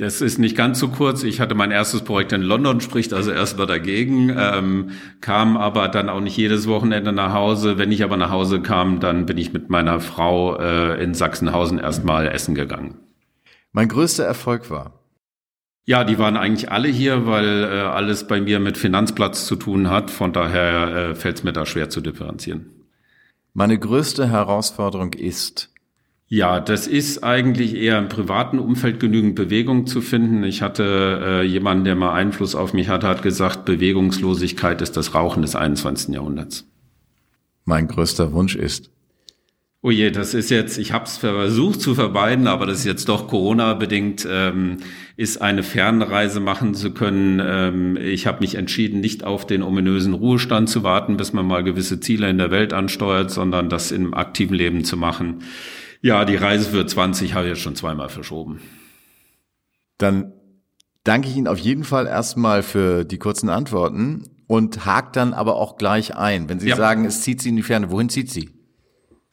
Das 0.00 0.22
ist 0.22 0.38
nicht 0.38 0.56
ganz 0.56 0.78
so 0.78 0.88
kurz. 0.88 1.24
Ich 1.24 1.40
hatte 1.40 1.54
mein 1.54 1.70
erstes 1.70 2.00
Projekt 2.00 2.32
in 2.32 2.40
London, 2.40 2.80
spricht 2.80 3.12
also 3.12 3.32
erstmal 3.32 3.66
dagegen, 3.66 4.34
ähm, 4.34 4.92
kam 5.20 5.58
aber 5.58 5.88
dann 5.88 6.08
auch 6.08 6.20
nicht 6.20 6.38
jedes 6.38 6.66
Wochenende 6.66 7.12
nach 7.12 7.34
Hause. 7.34 7.76
Wenn 7.76 7.92
ich 7.92 8.02
aber 8.02 8.16
nach 8.16 8.30
Hause 8.30 8.62
kam, 8.62 9.00
dann 9.00 9.26
bin 9.26 9.36
ich 9.36 9.52
mit 9.52 9.68
meiner 9.68 10.00
Frau 10.00 10.56
äh, 10.56 11.04
in 11.04 11.12
Sachsenhausen 11.12 11.78
erstmal 11.78 12.28
essen 12.28 12.54
gegangen. 12.54 12.96
Mein 13.72 13.88
größter 13.88 14.24
Erfolg 14.24 14.70
war? 14.70 15.04
Ja, 15.84 16.04
die 16.04 16.18
waren 16.18 16.38
eigentlich 16.38 16.72
alle 16.72 16.88
hier, 16.88 17.26
weil 17.26 17.64
äh, 17.64 17.80
alles 17.80 18.26
bei 18.26 18.40
mir 18.40 18.58
mit 18.58 18.78
Finanzplatz 18.78 19.44
zu 19.44 19.54
tun 19.54 19.90
hat. 19.90 20.10
Von 20.10 20.32
daher 20.32 21.10
äh, 21.10 21.14
fällt 21.14 21.36
es 21.36 21.44
mir 21.44 21.52
da 21.52 21.66
schwer 21.66 21.90
zu 21.90 22.00
differenzieren. 22.00 22.70
Meine 23.52 23.78
größte 23.78 24.30
Herausforderung 24.30 25.12
ist? 25.12 25.70
Ja, 26.32 26.60
das 26.60 26.86
ist 26.86 27.24
eigentlich 27.24 27.74
eher 27.74 27.98
im 27.98 28.08
privaten 28.08 28.60
Umfeld 28.60 29.00
genügend 29.00 29.34
Bewegung 29.34 29.88
zu 29.88 30.00
finden. 30.00 30.44
Ich 30.44 30.62
hatte 30.62 31.20
äh, 31.20 31.42
jemanden, 31.44 31.84
der 31.84 31.96
mal 31.96 32.12
Einfluss 32.12 32.54
auf 32.54 32.72
mich 32.72 32.88
hatte, 32.88 33.08
hat 33.08 33.22
gesagt, 33.22 33.64
Bewegungslosigkeit 33.64 34.80
ist 34.80 34.96
das 34.96 35.12
Rauchen 35.12 35.42
des 35.42 35.56
21. 35.56 36.14
Jahrhunderts. 36.14 36.68
Mein 37.64 37.88
größter 37.88 38.32
Wunsch 38.32 38.54
ist. 38.54 38.92
Oh 39.82 39.90
je, 39.90 40.12
das 40.12 40.34
ist 40.34 40.50
jetzt, 40.50 40.78
ich 40.78 40.92
habe 40.92 41.06
es 41.06 41.16
versucht 41.16 41.80
zu 41.80 41.96
vermeiden, 41.96 42.46
aber 42.46 42.64
das 42.66 42.78
ist 42.80 42.84
jetzt 42.84 43.08
doch 43.08 43.26
Corona-bedingt, 43.26 44.28
ähm, 44.30 44.76
ist 45.16 45.42
eine 45.42 45.64
Fernreise 45.64 46.38
machen 46.38 46.74
zu 46.74 46.92
können. 46.92 47.42
Ähm, 47.44 47.96
ich 47.96 48.28
habe 48.28 48.38
mich 48.42 48.54
entschieden, 48.54 49.00
nicht 49.00 49.24
auf 49.24 49.48
den 49.48 49.64
ominösen 49.64 50.14
Ruhestand 50.14 50.68
zu 50.68 50.84
warten, 50.84 51.16
bis 51.16 51.32
man 51.32 51.46
mal 51.46 51.64
gewisse 51.64 51.98
Ziele 51.98 52.30
in 52.30 52.38
der 52.38 52.52
Welt 52.52 52.72
ansteuert, 52.72 53.32
sondern 53.32 53.68
das 53.68 53.90
im 53.90 54.14
aktiven 54.14 54.54
Leben 54.54 54.84
zu 54.84 54.96
machen. 54.96 55.42
Ja, 56.02 56.24
die 56.24 56.36
Reise 56.36 56.70
für 56.70 56.86
20 56.86 57.34
habe 57.34 57.46
ich 57.46 57.50
jetzt 57.50 57.62
schon 57.62 57.76
zweimal 57.76 58.08
verschoben. 58.08 58.60
Dann 59.98 60.32
danke 61.04 61.28
ich 61.28 61.36
Ihnen 61.36 61.46
auf 61.46 61.58
jeden 61.58 61.84
Fall 61.84 62.06
erstmal 62.06 62.62
für 62.62 63.04
die 63.04 63.18
kurzen 63.18 63.50
Antworten 63.50 64.24
und 64.46 64.86
hakt 64.86 65.16
dann 65.16 65.34
aber 65.34 65.56
auch 65.56 65.76
gleich 65.76 66.16
ein. 66.16 66.48
Wenn 66.48 66.58
Sie 66.58 66.68
ja. 66.68 66.76
sagen, 66.76 67.04
es 67.04 67.22
zieht 67.22 67.42
Sie 67.42 67.50
in 67.50 67.56
die 67.56 67.62
Ferne, 67.62 67.90
wohin 67.90 68.08
zieht 68.08 68.30
Sie? 68.30 68.50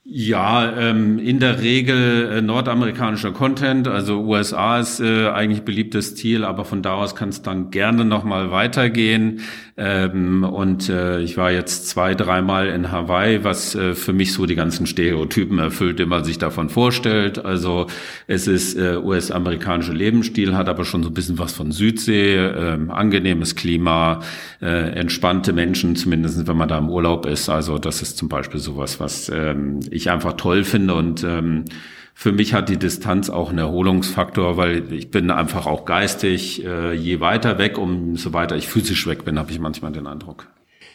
Ja, 0.09 0.71
ähm, 0.71 1.19
in 1.19 1.41
der 1.41 1.61
Regel 1.61 2.31
äh, 2.31 2.41
nordamerikanischer 2.41 3.33
Content, 3.33 3.89
also 3.89 4.21
USA 4.21 4.79
ist 4.79 5.01
äh, 5.01 5.27
eigentlich 5.27 5.63
beliebtes 5.63 6.15
Ziel, 6.15 6.45
aber 6.45 6.63
von 6.63 6.81
da 6.81 6.93
aus 6.93 7.13
kann 7.13 7.27
es 7.27 7.41
dann 7.41 7.71
gerne 7.71 8.05
nochmal 8.05 8.49
weitergehen. 8.49 9.41
Ähm, 9.79 10.43
und 10.43 10.89
äh, 10.89 11.19
ich 11.19 11.37
war 11.37 11.51
jetzt 11.51 11.89
zwei, 11.89 12.15
dreimal 12.15 12.67
in 12.67 12.91
Hawaii, 12.91 13.43
was 13.43 13.75
äh, 13.75 13.93
für 13.93 14.13
mich 14.13 14.33
so 14.33 14.47
die 14.47 14.55
ganzen 14.55 14.87
Stereotypen 14.87 15.59
erfüllt, 15.59 15.99
die 15.99 16.05
man 16.05 16.23
sich 16.23 16.39
davon 16.39 16.69
vorstellt. 16.69 17.43
Also 17.45 17.85
es 18.25 18.47
ist 18.47 18.75
äh, 18.75 18.95
US-amerikanischer 18.95 19.93
Lebensstil, 19.93 20.55
hat 20.55 20.67
aber 20.67 20.83
schon 20.83 21.03
so 21.03 21.09
ein 21.09 21.13
bisschen 21.13 21.37
was 21.37 21.53
von 21.53 21.71
Südsee, 21.71 22.37
äh, 22.37 22.79
angenehmes 22.87 23.55
Klima, 23.55 24.21
äh, 24.61 24.93
entspannte 24.93 25.53
Menschen, 25.53 25.95
zumindest 25.95 26.47
wenn 26.47 26.57
man 26.57 26.69
da 26.69 26.77
im 26.79 26.89
Urlaub 26.89 27.27
ist. 27.27 27.47
Also 27.49 27.77
das 27.77 28.01
ist 28.01 28.17
zum 28.17 28.29
Beispiel 28.29 28.59
sowas, 28.59 28.99
was 28.99 29.29
ähm, 29.29 29.81
ich 29.97 30.09
einfach 30.09 30.33
toll 30.33 30.63
finde 30.63 30.95
und 30.95 31.23
ähm, 31.23 31.65
für 32.13 32.31
mich 32.31 32.55
hat 32.55 32.69
die 32.69 32.77
Distanz 32.77 33.29
auch 33.29 33.49
einen 33.49 33.59
Erholungsfaktor, 33.59 34.57
weil 34.57 34.91
ich 34.91 35.11
bin 35.11 35.29
einfach 35.29 35.67
auch 35.67 35.85
geistig 35.85 36.65
äh, 36.65 36.93
je 36.93 37.19
weiter 37.19 37.59
weg, 37.59 37.77
umso 37.77 38.33
weiter 38.33 38.55
ich 38.55 38.67
physisch 38.67 39.05
weg 39.05 39.23
bin, 39.23 39.37
habe 39.37 39.51
ich 39.51 39.59
manchmal 39.59 39.91
den 39.91 40.07
Eindruck. 40.07 40.47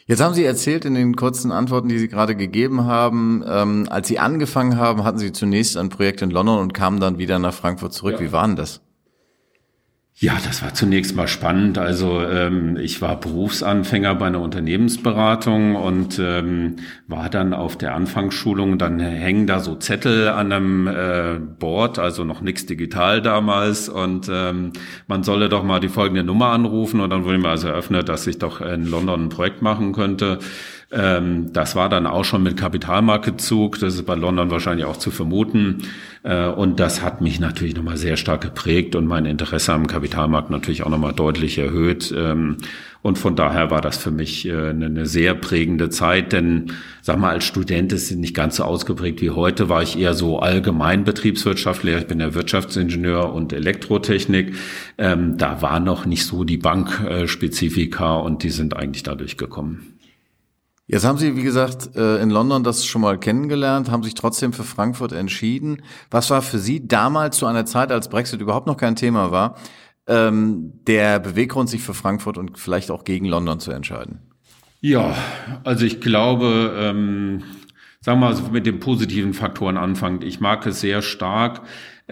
Jetzt 0.07 0.21
haben 0.21 0.35
Sie 0.35 0.45
erzählt 0.45 0.85
in 0.85 0.95
den 0.95 1.15
kurzen 1.15 1.53
Antworten, 1.53 1.89
die 1.89 1.99
Sie 1.99 2.09
gerade 2.09 2.35
gegeben 2.35 2.87
haben, 2.87 3.45
ähm, 3.47 3.87
als 3.89 4.09
Sie 4.09 4.19
angefangen 4.19 4.77
haben, 4.77 5.05
hatten 5.05 5.19
Sie 5.19 5.31
zunächst 5.31 5.77
ein 5.77 5.91
Projekt 5.91 6.23
in 6.23 6.31
London 6.31 6.59
und 6.59 6.75
kamen 6.75 6.99
dann 6.99 7.19
wieder 7.19 7.39
nach 7.39 7.55
Frankfurt 7.55 7.93
zurück. 7.93 8.15
Ja. 8.15 8.21
Wie 8.21 8.33
war 8.33 8.45
denn 8.47 8.57
das? 8.57 8.81
Ja, 10.23 10.39
das 10.45 10.63
war 10.63 10.73
zunächst 10.73 11.17
mal 11.17 11.27
spannend. 11.27 11.79
Also 11.79 12.23
ähm, 12.23 12.77
ich 12.77 13.03
war 13.03 13.19
Berufsanfänger 13.19 14.15
bei 14.15 14.27
einer 14.29 14.41
Unternehmensberatung 14.41 15.75
und 15.75 16.21
ähm, 16.21 16.77
war 17.09 17.29
dann 17.29 17.53
auf 17.53 17.77
der 17.77 17.97
Anfangsschulung. 17.97 18.79
Dann 18.79 19.01
hängen 19.01 19.49
da 19.49 19.59
so 19.59 19.75
Zettel 19.75 20.29
an 20.29 20.53
einem 20.53 20.87
äh, 20.87 21.41
Board, 21.59 21.99
also 21.99 22.23
noch 22.23 22.41
nichts 22.41 22.67
digital 22.67 23.21
damals. 23.21 23.89
Und 23.89 24.31
ähm, 24.33 24.73
man 25.09 25.25
solle 25.25 25.49
doch 25.49 25.65
mal 25.65 25.81
die 25.81 25.89
folgende 25.89 26.23
Nummer 26.23 26.51
anrufen. 26.51 27.01
Und 27.01 27.11
dann 27.11 27.25
wurde 27.25 27.39
mir 27.39 27.49
also 27.49 27.67
eröffnet, 27.67 28.09
dass 28.09 28.25
ich 28.29 28.39
doch 28.39 28.61
in 28.61 28.89
London 28.89 29.25
ein 29.25 29.29
Projekt 29.29 29.61
machen 29.61 29.91
könnte. 29.91 30.39
Ähm, 30.93 31.53
das 31.53 31.75
war 31.75 31.89
dann 31.89 32.07
auch 32.07 32.25
schon 32.25 32.43
mit 32.43 32.57
Kapitalmarktzug, 32.59 33.79
das 33.79 33.95
ist 33.95 34.05
bei 34.05 34.15
London 34.15 34.51
wahrscheinlich 34.51 34.85
auch 34.85 34.99
zu 34.99 35.11
vermuten. 35.11 35.79
Äh, 36.23 36.49
und 36.49 36.81
das 36.81 37.03
hat 37.03 37.23
mich 37.23 37.41
natürlich 37.41 37.75
nochmal 37.75 37.97
sehr 37.97 38.19
stark 38.19 38.43
geprägt 38.43 38.95
und 38.95 39.07
mein 39.07 39.25
Interesse 39.25 39.73
am 39.73 39.87
Kapitalmarkt 39.87 40.51
natürlich 40.51 40.83
auch 40.83 40.91
nochmal 40.91 41.15
deutlich 41.15 41.57
erhöht. 41.59 42.13
Ähm, 42.15 42.59
und 43.01 43.19
von 43.19 43.35
daher 43.35 43.71
war 43.71 43.81
das 43.81 43.97
für 43.97 44.11
mich 44.11 44.47
äh, 44.47 44.69
eine 44.69 45.07
sehr 45.07 45.35
prägende 45.35 45.89
Zeit, 45.89 46.33
denn 46.33 46.73
sag 47.01 47.19
mal, 47.19 47.31
als 47.31 47.45
Student 47.45 47.93
ist 47.93 48.11
es 48.11 48.17
nicht 48.17 48.35
ganz 48.35 48.57
so 48.57 48.65
ausgeprägt 48.65 49.23
wie 49.23 49.31
heute, 49.31 49.71
war 49.71 49.83
ich 49.83 49.99
eher 49.99 50.15
so 50.15 50.39
allgemein 50.41 51.05
Betriebswirtschaftler. 51.05 51.99
Ich 51.99 52.07
bin 52.07 52.21
ja 52.21 52.35
Wirtschaftsingenieur 52.35 53.33
und 53.33 53.53
Elektrotechnik. 53.53 54.55
Ähm, 54.99 55.39
da 55.39 55.63
war 55.63 55.81
noch 55.81 56.05
nicht 56.05 56.27
so 56.27 56.45
die 56.45 56.59
Bankspezifika 56.59 58.17
und 58.17 58.43
die 58.43 58.51
sind 58.51 58.77
eigentlich 58.77 59.03
dadurch 59.03 59.37
gekommen. 59.37 59.92
Jetzt 60.87 61.05
haben 61.05 61.17
Sie, 61.17 61.37
wie 61.37 61.43
gesagt, 61.43 61.95
äh, 61.97 62.21
in 62.21 62.31
London 62.31 62.65
das 62.65 62.85
schon 62.85 63.03
mal 63.03 63.19
kennengelernt, 63.19 63.91
haben 63.91 64.03
sich 64.03 64.15
trotzdem 64.15 64.53
für 64.53 64.65
Frankfurt 64.65 65.13
entschieden. 65.13 65.83
Was 66.11 66.29
war 66.31 66.43
für 66.43 66.59
Sie 66.59 66.87
damals 66.87 67.37
zu 67.37 67.47
einer 67.47 67.65
Zeit, 67.65 67.93
als 67.93 68.09
Brexit 68.09 68.41
überhaupt 68.41 68.67
noch 68.67 68.77
kein 68.77 68.97
Thema 68.97 69.31
war, 69.31 69.57
ähm, 70.07 70.73
der 70.87 71.21
Beweggrund, 71.21 71.69
sich 71.69 71.83
für 71.83 71.95
Frankfurt 71.95 72.37
und 72.37 72.59
vielleicht 72.59 72.91
auch 72.91 73.05
gegen 73.05 73.27
London 73.27 73.61
zu 73.61 73.71
entscheiden? 73.71 74.21
Ja, 74.81 75.15
also 75.63 75.87
ich 75.87 76.01
glaube, 76.01 76.75
ähm, 76.77 77.45
sagen 78.01 78.19
wir 78.19 78.31
mal, 78.31 78.51
mit 78.51 78.67
den 78.67 78.81
positiven 78.81 79.33
Faktoren 79.33 79.77
anfangen. 79.77 80.23
Ich 80.23 80.41
mag 80.41 80.67
es 80.67 80.81
sehr 80.81 81.03
stark, 81.03 81.63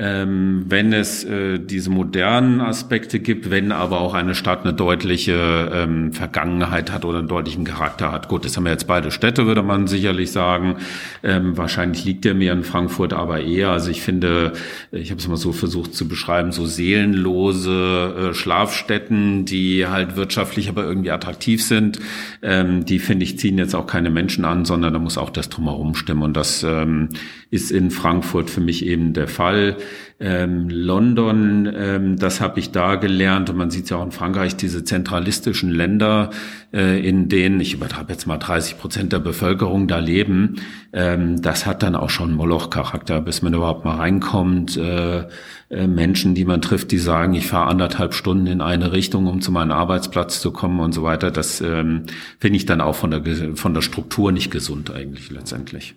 ähm, 0.01 0.65
wenn 0.67 0.95
es 0.95 1.25
äh, 1.25 1.59
diese 1.59 1.91
modernen 1.91 2.63
Aspekte 2.63 3.21
gibt, 3.21 3.51
wenn 3.51 3.71
aber 3.71 4.01
auch 4.01 4.15
eine 4.15 4.35
Stadt 4.35 4.65
eine 4.65 4.73
deutliche 4.73 5.71
ähm, 5.75 6.15
Vergangenheit 6.15 6.91
hat 6.91 7.05
oder 7.05 7.19
einen 7.19 7.29
deutlichen 7.29 7.65
Charakter 7.65 8.11
hat. 8.11 8.29
Gut, 8.29 8.47
das 8.47 8.57
haben 8.57 8.65
wir 8.65 8.73
jetzt 8.73 8.87
beide 8.87 9.11
Städte, 9.11 9.45
würde 9.45 9.63
man 9.63 9.89
sicherlich 9.89 10.33
sagen. 10.33 10.77
Ähm, 11.23 11.59
wahrscheinlich 11.59 12.07
liegt 12.07 12.25
der 12.25 12.35
mir 12.35 12.55
in 12.55 12.65
Frankfurt 12.65 13.13
aber 13.13 13.43
eher. 13.43 13.73
Also 13.73 13.91
ich 13.91 14.01
finde, 14.01 14.55
ich 14.91 15.11
habe 15.11 15.21
es 15.21 15.29
mal 15.29 15.37
so 15.37 15.53
versucht 15.53 15.95
zu 15.95 16.09
beschreiben, 16.09 16.53
so 16.53 16.65
seelenlose 16.65 18.31
äh, 18.31 18.35
Schlafstätten, 18.35 19.45
die 19.45 19.87
halt 19.87 20.17
wirtschaftlich 20.17 20.71
aber 20.71 20.85
irgendwie 20.85 21.11
attraktiv 21.11 21.63
sind, 21.63 22.01
ähm, 22.41 22.87
die 22.87 23.01
finde 23.01 23.25
ich 23.25 23.39
ziehen 23.39 23.59
jetzt 23.59 23.75
auch 23.75 23.87
keine 23.87 24.09
Menschen 24.09 24.47
an, 24.47 24.65
sondern 24.65 24.95
da 24.95 24.99
muss 24.99 25.19
auch 25.19 25.31
das 25.31 25.51
drumherum 25.51 25.95
stimmen. 25.95 26.23
Und 26.23 26.39
das 26.39 26.63
ähm, 26.63 27.11
ist 27.51 27.71
in 27.71 27.91
Frankfurt 27.91 28.49
für 28.49 28.63
mich 28.63 28.87
eben 28.87 29.13
der 29.13 29.29
Fall. 29.29 29.77
Ähm, 30.19 30.69
London, 30.69 31.71
ähm, 31.75 32.17
das 32.19 32.41
habe 32.41 32.61
ich 32.61 32.71
da 32.71 32.97
gelernt 32.97 33.51
und 33.51 33.57
man 33.57 33.71
sieht 33.71 33.91
ja 33.91 33.97
auch 33.97 34.05
in 34.05 34.13
Frankreich 34.13 34.57
diese 34.57 34.85
zentralistischen 34.85 35.71
Länder, 35.71 36.31
äh, 36.73 37.07
in 37.07 37.29
denen, 37.29 37.61
ich 37.61 37.75
übertreibe 37.75 38.13
jetzt 38.13 38.27
mal 38.27 38.39
30 38.39 38.79
Prozent 38.79 39.13
der 39.13 39.19
Bevölkerung 39.19 39.89
da 39.89 39.99
leben, 39.99 40.57
ähm, 40.93 41.41
das 41.41 41.67
hat 41.67 41.83
dann 41.83 41.95
auch 41.95 42.11
schon 42.11 42.35
Moloch-Charakter, 42.35 43.21
bis 43.21 43.43
man 43.43 43.55
überhaupt 43.55 43.85
mal 43.85 43.97
reinkommt. 43.97 44.77
Äh, 44.77 45.25
äh, 45.71 45.87
Menschen, 45.87 46.35
die 46.35 46.45
man 46.45 46.61
trifft, 46.61 46.91
die 46.91 46.99
sagen, 46.99 47.33
ich 47.35 47.47
fahre 47.47 47.69
anderthalb 47.69 48.13
Stunden 48.13 48.49
in 48.49 48.61
eine 48.61 48.93
Richtung, 48.93 49.27
um 49.29 49.41
zu 49.41 49.53
meinem 49.53 49.71
Arbeitsplatz 49.71 50.41
zu 50.41 50.51
kommen 50.51 50.81
und 50.81 50.93
so 50.93 51.05
weiter. 51.05 51.31
Das 51.31 51.61
ähm, 51.61 52.07
finde 52.41 52.57
ich 52.57 52.67
dann 52.67 52.81
auch 52.81 52.97
von 52.97 53.11
der, 53.11 53.57
von 53.57 53.73
der 53.73 53.83
Struktur 53.83 54.33
nicht 54.33 54.51
gesund 54.51 54.91
eigentlich 54.91 55.31
letztendlich. 55.31 55.95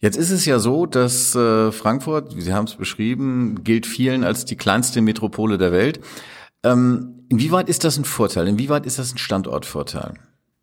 Jetzt 0.00 0.16
ist 0.16 0.30
es 0.30 0.46
ja 0.46 0.58
so, 0.58 0.86
dass 0.86 1.34
äh, 1.34 1.70
Frankfurt, 1.72 2.34
wie 2.34 2.40
Sie 2.40 2.54
haben 2.54 2.64
es 2.64 2.74
beschrieben, 2.74 3.62
gilt 3.64 3.86
vielen 3.86 4.24
als 4.24 4.46
die 4.46 4.56
kleinste 4.56 5.02
Metropole 5.02 5.58
der 5.58 5.72
Welt. 5.72 6.00
Ähm, 6.62 7.26
inwieweit 7.28 7.68
ist 7.68 7.84
das 7.84 7.98
ein 7.98 8.04
Vorteil? 8.04 8.48
Inwieweit 8.48 8.86
ist 8.86 8.98
das 8.98 9.12
ein 9.12 9.18
Standortvorteil? 9.18 10.14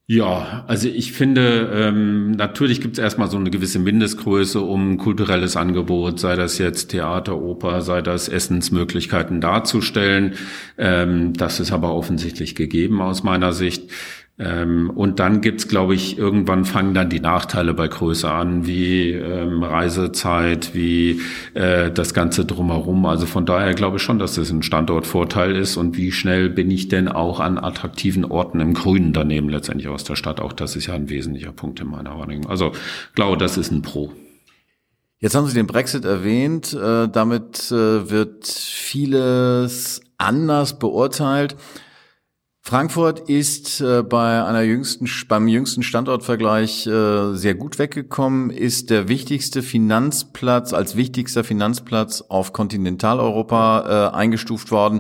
Ja, 0.10 0.64
also 0.68 0.88
ich 0.88 1.12
finde, 1.12 1.70
ähm, 1.74 2.32
natürlich 2.32 2.80
gibt 2.80 2.98
es 2.98 3.04
erstmal 3.04 3.30
so 3.30 3.36
eine 3.36 3.50
gewisse 3.50 3.78
Mindestgröße, 3.78 4.62
um 4.62 4.98
kulturelles 4.98 5.58
Angebot, 5.58 6.18
sei 6.18 6.38
das 6.38 6.58
jetzt 6.60 6.92
Theater, 6.92 7.38
Oper, 7.38 7.82
sei 7.82 8.02
das 8.02 8.30
Essensmöglichkeiten 8.30 9.42
darzustellen. 9.42 10.36
Ähm, 10.78 11.34
das 11.34 11.60
ist 11.60 11.74
aber 11.74 11.94
offensichtlich 11.94 12.56
gegeben 12.56 13.02
aus 13.02 13.24
meiner 13.24 13.52
Sicht. 13.52 13.92
Ähm, 14.40 14.92
und 14.92 15.20
dann 15.20 15.42
gibt's, 15.42 15.68
glaube 15.68 15.96
ich, 15.96 16.18
irgendwann 16.18 16.64
fangen 16.64 16.94
dann 16.94 17.10
die 17.10 17.20
Nachteile 17.20 17.74
bei 17.74 17.88
Größe 17.88 18.30
an, 18.30 18.68
wie 18.68 19.12
ähm, 19.12 19.64
Reisezeit, 19.64 20.76
wie 20.76 21.22
äh, 21.56 21.90
das 21.90 22.14
Ganze 22.14 22.46
drumherum. 22.46 23.08
Also 23.08 23.26
von 23.26 23.48
daher 23.48 23.74
glaube 23.74 23.98
ich 23.98 24.04
schon, 24.04 24.20
dass 24.20 24.36
das 24.36 24.52
ein 24.52 24.62
Standortvorteil 24.62 25.56
ist. 25.56 25.76
Und 25.76 25.98
wie 25.98 26.12
schnell 26.12 26.50
bin 26.50 26.70
ich 26.70 26.88
denn 26.88 27.08
auch 27.08 27.40
an 27.40 27.58
attraktiven 27.58 28.26
Orten 28.26 28.60
im 28.60 28.76
Grünen 28.76 29.12
daneben 29.12 29.50
letztendlich 29.50 29.88
aus 29.88 30.04
der 30.04 30.16
Stadt? 30.16 30.40
Auch 30.40 30.54
das 30.54 30.76
ist 30.76 30.86
ja 30.86 30.94
ein 30.94 31.10
wesentlicher 31.10 31.52
Punkt 31.52 31.80
in 31.80 31.88
meiner 31.88 32.18
Wahrnehmung. 32.20 32.48
Also 32.48 32.74
glaube, 33.16 33.38
das 33.38 33.58
ist 33.58 33.72
ein 33.72 33.82
Pro. 33.82 34.12
Jetzt 35.20 35.34
haben 35.34 35.48
Sie 35.48 35.56
den 35.56 35.66
Brexit 35.66 36.06
erwähnt. 36.06 36.74
Äh, 36.74 37.10
damit 37.10 37.72
äh, 37.72 38.12
wird 38.12 38.46
vieles 38.46 40.02
anders 40.20 40.78
beurteilt. 40.78 41.56
Frankfurt 42.68 43.30
ist 43.30 43.80
äh, 43.80 44.04
bei 44.04 44.44
einer 44.44 44.62
jüngsten, 44.62 45.10
beim 45.30 45.48
jüngsten 45.48 45.84
Standortvergleich 45.84 46.86
äh, 46.86 47.34
sehr 47.34 47.56
gut 47.56 47.80
weggekommen, 47.80 48.50
ist 48.50 48.90
der 48.90 49.08
wichtigste 49.08 49.64
Finanzplatz, 49.64 50.74
als 50.74 50.98
wichtigster 50.98 51.46
Finanzplatz 51.46 52.26
auf 52.28 52.52
Kontinentaleuropa 52.52 54.10
äh, 54.12 54.16
eingestuft 54.18 54.70
worden. 54.72 55.00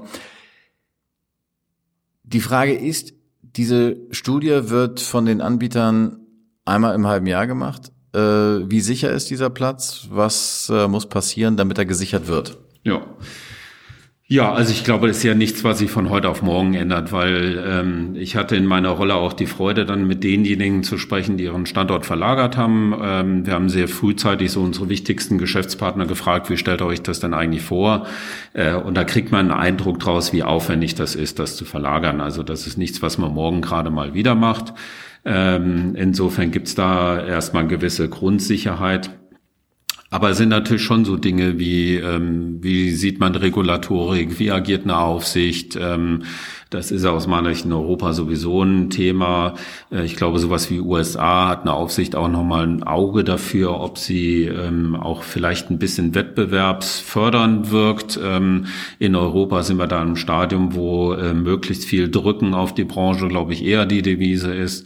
Die 2.23 2.39
Frage 2.39 2.73
ist, 2.73 3.13
diese 3.41 3.97
Studie 4.11 4.69
wird 4.69 5.01
von 5.01 5.25
den 5.25 5.41
Anbietern 5.41 6.21
einmal 6.63 6.95
im 6.95 7.05
halben 7.05 7.27
Jahr 7.27 7.47
gemacht. 7.47 7.91
Wie 8.13 8.79
sicher 8.79 9.11
ist 9.11 9.29
dieser 9.29 9.49
Platz? 9.49 10.07
Was 10.09 10.71
muss 10.87 11.07
passieren, 11.07 11.55
damit 11.55 11.77
er 11.77 11.85
gesichert 11.85 12.27
wird? 12.27 12.57
Ja. 12.83 13.05
Ja, 14.29 14.51
also 14.51 14.73
ich 14.73 14.83
glaube, 14.83 15.07
das 15.07 15.17
ist 15.17 15.23
ja 15.23 15.35
nichts, 15.35 15.63
was 15.63 15.77
sich 15.77 15.89
von 15.89 16.09
heute 16.09 16.27
auf 16.27 16.41
morgen 16.41 16.73
ändert, 16.73 17.13
weil 17.13 17.63
ähm, 17.65 18.13
ich 18.15 18.35
hatte 18.35 18.57
in 18.57 18.65
meiner 18.65 18.89
Rolle 18.89 19.15
auch 19.15 19.31
die 19.31 19.45
Freude, 19.45 19.85
dann 19.85 20.05
mit 20.05 20.21
denjenigen 20.21 20.83
zu 20.83 20.97
sprechen, 20.97 21.37
die 21.37 21.45
ihren 21.45 21.65
Standort 21.65 22.05
verlagert 22.05 22.57
haben. 22.57 22.93
Ähm, 23.01 23.45
wir 23.45 23.53
haben 23.53 23.69
sehr 23.69 23.87
frühzeitig 23.87 24.51
so 24.51 24.61
unsere 24.61 24.89
wichtigsten 24.89 25.37
Geschäftspartner 25.37 26.07
gefragt, 26.07 26.49
wie 26.49 26.57
stellt 26.57 26.81
ihr 26.81 26.87
euch 26.87 27.01
das 27.01 27.21
denn 27.21 27.33
eigentlich 27.33 27.61
vor? 27.61 28.05
Äh, 28.51 28.73
und 28.73 28.97
da 28.97 29.05
kriegt 29.05 29.31
man 29.31 29.49
einen 29.49 29.57
Eindruck 29.57 29.99
draus, 29.99 30.33
wie 30.33 30.43
aufwendig 30.43 30.95
das 30.95 31.15
ist, 31.15 31.39
das 31.39 31.55
zu 31.55 31.63
verlagern. 31.63 32.19
Also 32.19 32.43
das 32.43 32.67
ist 32.67 32.77
nichts, 32.77 33.01
was 33.01 33.17
man 33.17 33.33
morgen 33.33 33.61
gerade 33.61 33.91
mal 33.91 34.13
wieder 34.13 34.35
macht. 34.35 34.73
Ähm, 35.23 35.95
insofern 35.95 36.51
gibt's 36.51 36.75
da 36.75 37.25
erstmal 37.25 37.61
eine 37.61 37.69
gewisse 37.69 38.09
Grundsicherheit. 38.09 39.09
Aber 40.09 40.29
es 40.29 40.37
sind 40.37 40.49
natürlich 40.49 40.83
schon 40.83 41.03
so 41.03 41.17
Dinge 41.17 41.59
wie, 41.59 41.95
ähm, 41.95 42.63
wie 42.63 42.91
sieht 42.91 43.19
man 43.19 43.35
Regulatorik, 43.35 44.39
wie 44.39 44.51
agiert 44.51 44.83
eine 44.83 44.97
Aufsicht. 44.97 45.77
Ähm, 45.79 46.23
das 46.69 46.91
ist 46.91 47.05
aus 47.05 47.27
meiner 47.27 47.49
Sicht 47.53 47.65
in 47.65 47.73
Europa 47.73 48.13
sowieso 48.13 48.63
ein 48.63 48.89
Thema. 48.89 49.55
Äh, 49.91 50.05
ich 50.05 50.15
glaube, 50.15 50.39
sowas 50.39 50.69
wie 50.71 50.79
USA 50.79 51.49
hat 51.49 51.61
eine 51.61 51.73
Aufsicht 51.73 52.15
auch 52.15 52.29
nochmal 52.29 52.65
ein 52.65 52.83
Auge 52.83 53.25
dafür, 53.25 53.81
ob 53.81 53.97
sie 53.97 54.43
ähm, 54.43 54.95
auch 54.95 55.23
vielleicht 55.23 55.71
ein 55.71 55.79
bisschen 55.79 56.15
wettbewerbsfördernd 56.15 57.71
wirkt. 57.71 58.17
Ähm, 58.23 58.67
in 58.99 59.13
Europa 59.13 59.63
sind 59.63 59.77
wir 59.77 59.87
da 59.87 60.01
im 60.01 60.15
Stadium, 60.15 60.73
wo 60.73 61.13
äh, 61.13 61.33
möglichst 61.33 61.83
viel 61.83 62.09
Drücken 62.09 62.53
auf 62.53 62.73
die 62.73 62.85
Branche, 62.85 63.27
glaube 63.27 63.51
ich, 63.51 63.63
eher 63.63 63.85
die 63.85 64.01
Devise 64.01 64.53
ist. 64.53 64.85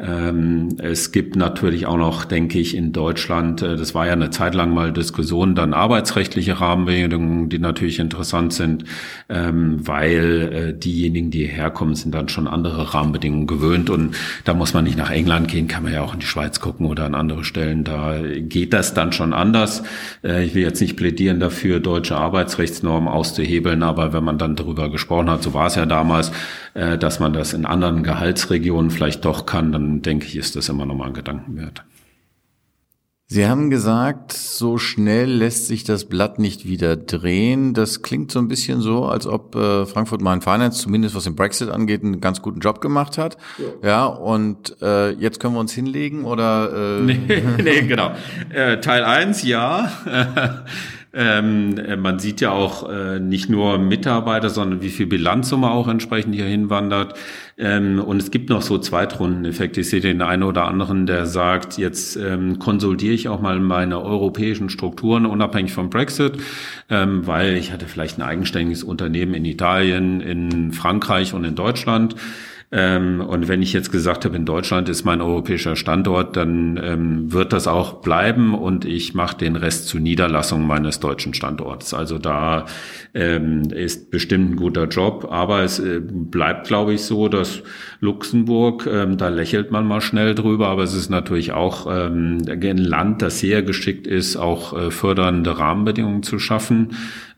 Ähm, 0.00 0.76
es 0.78 1.12
gibt 1.12 1.36
natürlich 1.36 1.84
auch 1.84 1.98
noch, 1.98 2.24
denke 2.24 2.58
ich, 2.58 2.74
in 2.74 2.92
Deutschland, 2.92 3.60
äh, 3.60 3.76
das 3.76 3.94
war 3.94 4.06
ja 4.06 4.14
eine 4.14 4.30
Zeit 4.30 4.54
lang 4.54 4.72
mal 4.72 4.92
Diskussion, 4.92 5.54
dann 5.54 5.74
arbeitsrechtliche 5.74 6.58
Rahmenbedingungen, 6.58 7.50
die 7.50 7.58
natürlich 7.58 7.98
interessant 7.98 8.54
sind, 8.54 8.84
ähm, 9.28 9.86
weil 9.86 10.52
äh, 10.52 10.78
diejenigen, 10.78 11.30
die 11.30 11.40
hierher 11.40 11.70
kommen, 11.70 11.94
sind 11.94 12.14
dann 12.14 12.30
schon 12.30 12.48
andere 12.48 12.94
Rahmenbedingungen 12.94 13.46
gewöhnt 13.46 13.90
und 13.90 14.16
da 14.44 14.54
muss 14.54 14.72
man 14.72 14.84
nicht 14.84 14.96
nach 14.96 15.10
England 15.10 15.48
gehen, 15.48 15.68
kann 15.68 15.82
man 15.82 15.92
ja 15.92 16.00
auch 16.00 16.14
in 16.14 16.20
die 16.20 16.26
Schweiz 16.26 16.60
gucken 16.60 16.86
oder 16.86 17.04
an 17.04 17.14
andere 17.14 17.44
Stellen, 17.44 17.84
da 17.84 18.16
geht 18.22 18.72
das 18.72 18.94
dann 18.94 19.12
schon 19.12 19.34
anders. 19.34 19.82
Äh, 20.24 20.44
ich 20.44 20.54
will 20.54 20.62
jetzt 20.62 20.80
nicht 20.80 20.96
plädieren 20.96 21.40
dafür, 21.40 21.78
deutsche 21.78 22.16
Arbeitsrechtsnormen 22.16 23.08
auszuhebeln, 23.08 23.82
aber 23.82 24.14
wenn 24.14 24.24
man 24.24 24.38
dann 24.38 24.56
darüber 24.56 24.90
gesprochen 24.90 25.28
hat, 25.28 25.42
so 25.42 25.52
war 25.52 25.66
es 25.66 25.74
ja 25.74 25.84
damals, 25.84 26.32
dass 26.72 27.18
man 27.18 27.32
das 27.32 27.52
in 27.52 27.66
anderen 27.66 28.04
Gehaltsregionen 28.04 28.92
vielleicht 28.92 29.24
doch 29.24 29.44
kann, 29.44 29.72
dann 29.72 29.89
denke 29.98 30.26
ich, 30.26 30.36
ist 30.36 30.56
das 30.56 30.68
immer 30.68 30.86
noch 30.86 30.94
mal 30.94 31.08
ein 31.08 31.14
Gedanken 31.14 31.56
wert. 31.56 31.84
Sie 33.32 33.46
haben 33.46 33.70
gesagt, 33.70 34.32
so 34.32 34.76
schnell 34.76 35.30
lässt 35.30 35.68
sich 35.68 35.84
das 35.84 36.06
Blatt 36.06 36.40
nicht 36.40 36.66
wieder 36.66 36.96
drehen. 36.96 37.74
Das 37.74 38.02
klingt 38.02 38.32
so 38.32 38.40
ein 38.40 38.48
bisschen 38.48 38.80
so, 38.80 39.04
als 39.04 39.24
ob 39.28 39.54
äh, 39.54 39.86
Frankfurt 39.86 40.20
Main 40.20 40.40
Finance, 40.40 40.82
zumindest 40.82 41.14
was 41.14 41.22
den 41.22 41.36
Brexit 41.36 41.68
angeht, 41.68 42.02
einen 42.02 42.20
ganz 42.20 42.42
guten 42.42 42.58
Job 42.58 42.80
gemacht 42.80 43.18
hat. 43.18 43.36
Ja, 43.82 43.88
ja 43.88 44.06
und 44.06 44.76
äh, 44.82 45.10
jetzt 45.10 45.38
können 45.38 45.54
wir 45.54 45.60
uns 45.60 45.72
hinlegen 45.72 46.24
oder? 46.24 46.98
Äh 46.98 47.02
nee, 47.02 47.42
nee, 47.62 47.82
genau. 47.82 48.14
Äh, 48.52 48.80
Teil 48.80 49.04
eins 49.04 49.44
ja. 49.44 49.92
Ähm, 51.12 51.76
äh, 51.78 51.96
man 51.96 52.20
sieht 52.20 52.40
ja 52.40 52.52
auch 52.52 52.88
äh, 52.88 53.18
nicht 53.18 53.50
nur 53.50 53.78
Mitarbeiter, 53.78 54.48
sondern 54.48 54.80
wie 54.80 54.90
viel 54.90 55.06
Bilanzsumme 55.06 55.68
auch 55.68 55.88
entsprechend 55.88 56.34
hier 56.34 56.44
hinwandert. 56.44 57.14
Ähm, 57.58 57.98
und 57.98 58.22
es 58.22 58.30
gibt 58.30 58.48
noch 58.48 58.62
so 58.62 58.78
Zweitrundeneffekte. 58.78 59.80
Ich 59.80 59.90
sehe 59.90 60.00
den 60.00 60.22
einen 60.22 60.44
oder 60.44 60.66
anderen, 60.66 61.06
der 61.06 61.26
sagt, 61.26 61.78
jetzt 61.78 62.16
ähm, 62.16 62.60
konsolidiere 62.60 63.14
ich 63.14 63.28
auch 63.28 63.40
mal 63.40 63.58
meine 63.58 64.00
europäischen 64.00 64.70
Strukturen 64.70 65.26
unabhängig 65.26 65.72
vom 65.72 65.90
Brexit, 65.90 66.38
ähm, 66.88 67.26
weil 67.26 67.56
ich 67.56 67.72
hatte 67.72 67.86
vielleicht 67.86 68.18
ein 68.18 68.22
eigenständiges 68.22 68.84
Unternehmen 68.84 69.34
in 69.34 69.44
Italien, 69.44 70.20
in 70.20 70.72
Frankreich 70.72 71.34
und 71.34 71.44
in 71.44 71.56
Deutschland. 71.56 72.14
Ähm, 72.72 73.20
und 73.20 73.48
wenn 73.48 73.62
ich 73.62 73.72
jetzt 73.72 73.90
gesagt 73.90 74.24
habe, 74.24 74.36
in 74.36 74.44
Deutschland 74.44 74.88
ist 74.88 75.04
mein 75.04 75.20
europäischer 75.20 75.74
Standort, 75.74 76.36
dann 76.36 76.78
ähm, 76.80 77.32
wird 77.32 77.52
das 77.52 77.66
auch 77.66 77.94
bleiben 77.94 78.54
und 78.54 78.84
ich 78.84 79.12
mache 79.12 79.36
den 79.36 79.56
Rest 79.56 79.88
zur 79.88 80.00
Niederlassung 80.00 80.64
meines 80.64 81.00
deutschen 81.00 81.34
Standorts. 81.34 81.92
Also 81.94 82.18
da 82.18 82.66
ähm, 83.12 83.62
ist 83.70 84.12
bestimmt 84.12 84.52
ein 84.52 84.56
guter 84.56 84.86
Job, 84.86 85.26
aber 85.32 85.64
es 85.64 85.80
äh, 85.80 86.00
bleibt, 86.00 86.68
glaube 86.68 86.94
ich, 86.94 87.02
so, 87.02 87.26
dass 87.26 87.62
Luxemburg, 87.98 88.86
ähm, 88.86 89.16
da 89.16 89.30
lächelt 89.30 89.72
man 89.72 89.84
mal 89.84 90.00
schnell 90.00 90.36
drüber, 90.36 90.68
aber 90.68 90.84
es 90.84 90.94
ist 90.94 91.10
natürlich 91.10 91.50
auch 91.50 91.88
ähm, 91.90 92.42
ein 92.48 92.78
Land, 92.78 93.20
das 93.20 93.40
sehr 93.40 93.64
geschickt 93.64 94.06
ist, 94.06 94.36
auch 94.36 94.78
äh, 94.78 94.90
fördernde 94.92 95.58
Rahmenbedingungen 95.58 96.22
zu 96.22 96.38
schaffen. 96.38 96.90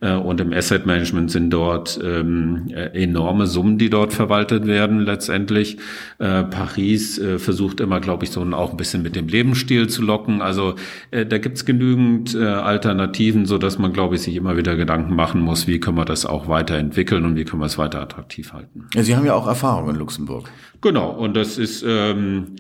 Äh, 0.03 0.17
und 0.17 0.41
im 0.41 0.53
Asset 0.53 0.85
Management 0.85 1.31
sind 1.31 1.51
dort 1.51 1.99
ähm, 2.03 2.67
enorme 2.93 3.47
Summen, 3.47 3.79
die 3.79 3.89
dort 3.89 4.13
verwaltet 4.13 4.67
werden 4.67 5.01
letztendlich. 5.01 5.79
Äh, 6.19 6.43
Paris 6.45 7.19
äh, 7.19 7.39
versucht 7.39 7.81
immer, 7.81 8.01
glaube 8.01 8.25
ich, 8.25 8.31
so 8.31 8.43
auch 8.43 8.73
ein 8.73 8.77
bisschen 8.77 9.03
mit 9.03 9.17
dem 9.17 9.29
Lebensstil 9.29 9.89
zu 9.89 10.03
locken. 10.03 10.43
Also 10.43 10.75
äh, 11.13 11.25
da 11.25 11.39
gibt's 11.39 11.65
genügend 11.65 12.35
äh, 12.35 12.45
Alternativen, 12.45 13.47
so 13.47 13.57
dass 13.57 13.79
man, 13.79 13.93
glaube 13.93 14.17
ich, 14.17 14.23
sich 14.23 14.35
immer 14.35 14.57
wieder 14.57 14.77
Gedanken 14.77 15.15
machen 15.15 15.41
muss, 15.41 15.67
wie 15.69 15.79
können 15.79 15.97
wir 15.97 16.05
das 16.05 16.27
auch 16.27 16.49
weiterentwickeln 16.49 17.25
und 17.25 17.37
wie 17.37 17.45
können 17.45 17.63
wir 17.63 17.67
es 17.67 17.79
weiter 17.79 18.01
attraktiv 18.03 18.53
halten. 18.53 18.89
Ja, 18.95 19.03
Sie 19.03 19.15
haben 19.15 19.25
ja 19.25 19.35
auch 19.35 19.47
Erfahrung 19.47 19.89
in 19.89 19.97
Luxemburg. 19.97 20.51
Genau, 20.81 21.11
und 21.11 21.37
das 21.37 21.59
ist 21.59 21.85
ähm, 21.87 22.57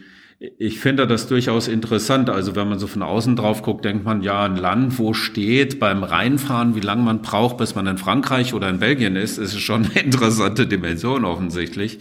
ich 0.59 0.81
finde 0.81 1.07
das 1.07 1.28
durchaus 1.28 1.68
interessant. 1.68 2.28
Also 2.28 2.57
wenn 2.57 2.68
man 2.68 2.78
so 2.78 2.88
von 2.88 3.02
außen 3.02 3.37
drauf 3.37 3.62
guckt, 3.62 3.85
denkt 3.85 4.05
man, 4.05 4.22
ja, 4.22 4.42
ein 4.44 4.57
Land, 4.57 4.98
wo 4.98 5.14
steht 5.14 5.78
beim 5.78 6.02
Reinfahren, 6.02 6.74
wie 6.74 6.81
lange 6.81 7.02
man 7.02 7.22
braucht, 7.22 7.59
bis 7.59 7.74
man 7.76 7.87
in 7.87 7.98
Frankreich 7.98 8.52
oder 8.52 8.68
in 8.68 8.81
Belgien 8.81 9.14
ist, 9.14 9.38
ist 9.38 9.59
schon 9.61 9.87
eine 9.87 10.00
interessante 10.05 10.66
Dimension 10.66 11.24
offensichtlich. 11.24 12.00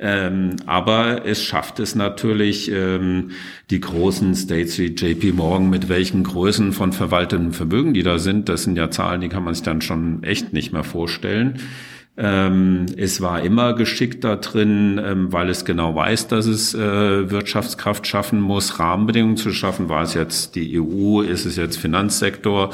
Ähm, 0.00 0.56
aber 0.66 1.24
es 1.24 1.42
schafft 1.42 1.80
es 1.80 1.94
natürlich, 1.94 2.70
ähm, 2.70 3.30
die 3.70 3.80
großen 3.80 4.34
States 4.34 4.78
wie 4.78 4.94
JP 4.94 5.32
Morgan, 5.32 5.70
mit 5.70 5.88
welchen 5.88 6.22
Größen 6.22 6.72
von 6.72 6.92
verwalteten 6.92 7.52
Vermögen 7.52 7.94
die 7.94 8.04
da 8.04 8.18
sind, 8.18 8.48
das 8.48 8.62
sind 8.62 8.76
ja 8.76 8.90
Zahlen, 8.90 9.22
die 9.22 9.28
kann 9.28 9.42
man 9.42 9.54
sich 9.54 9.64
dann 9.64 9.80
schon 9.80 10.22
echt 10.22 10.52
nicht 10.52 10.72
mehr 10.72 10.84
vorstellen. 10.84 11.58
Ähm, 12.20 12.86
es 12.96 13.20
war 13.20 13.42
immer 13.42 13.74
geschickt 13.74 14.24
da 14.24 14.34
drin, 14.34 15.00
ähm, 15.02 15.32
weil 15.32 15.48
es 15.48 15.64
genau 15.64 15.94
weiß, 15.94 16.26
dass 16.26 16.46
es 16.46 16.74
äh, 16.74 17.30
Wirtschaftskraft 17.30 18.08
schaffen 18.08 18.40
muss, 18.40 18.80
Rahmenbedingungen 18.80 19.36
zu 19.36 19.52
schaffen. 19.52 19.88
War 19.88 20.02
es 20.02 20.14
jetzt 20.14 20.56
die 20.56 20.80
EU, 20.80 21.20
ist 21.20 21.46
es 21.46 21.54
jetzt 21.54 21.76
Finanzsektor? 21.76 22.70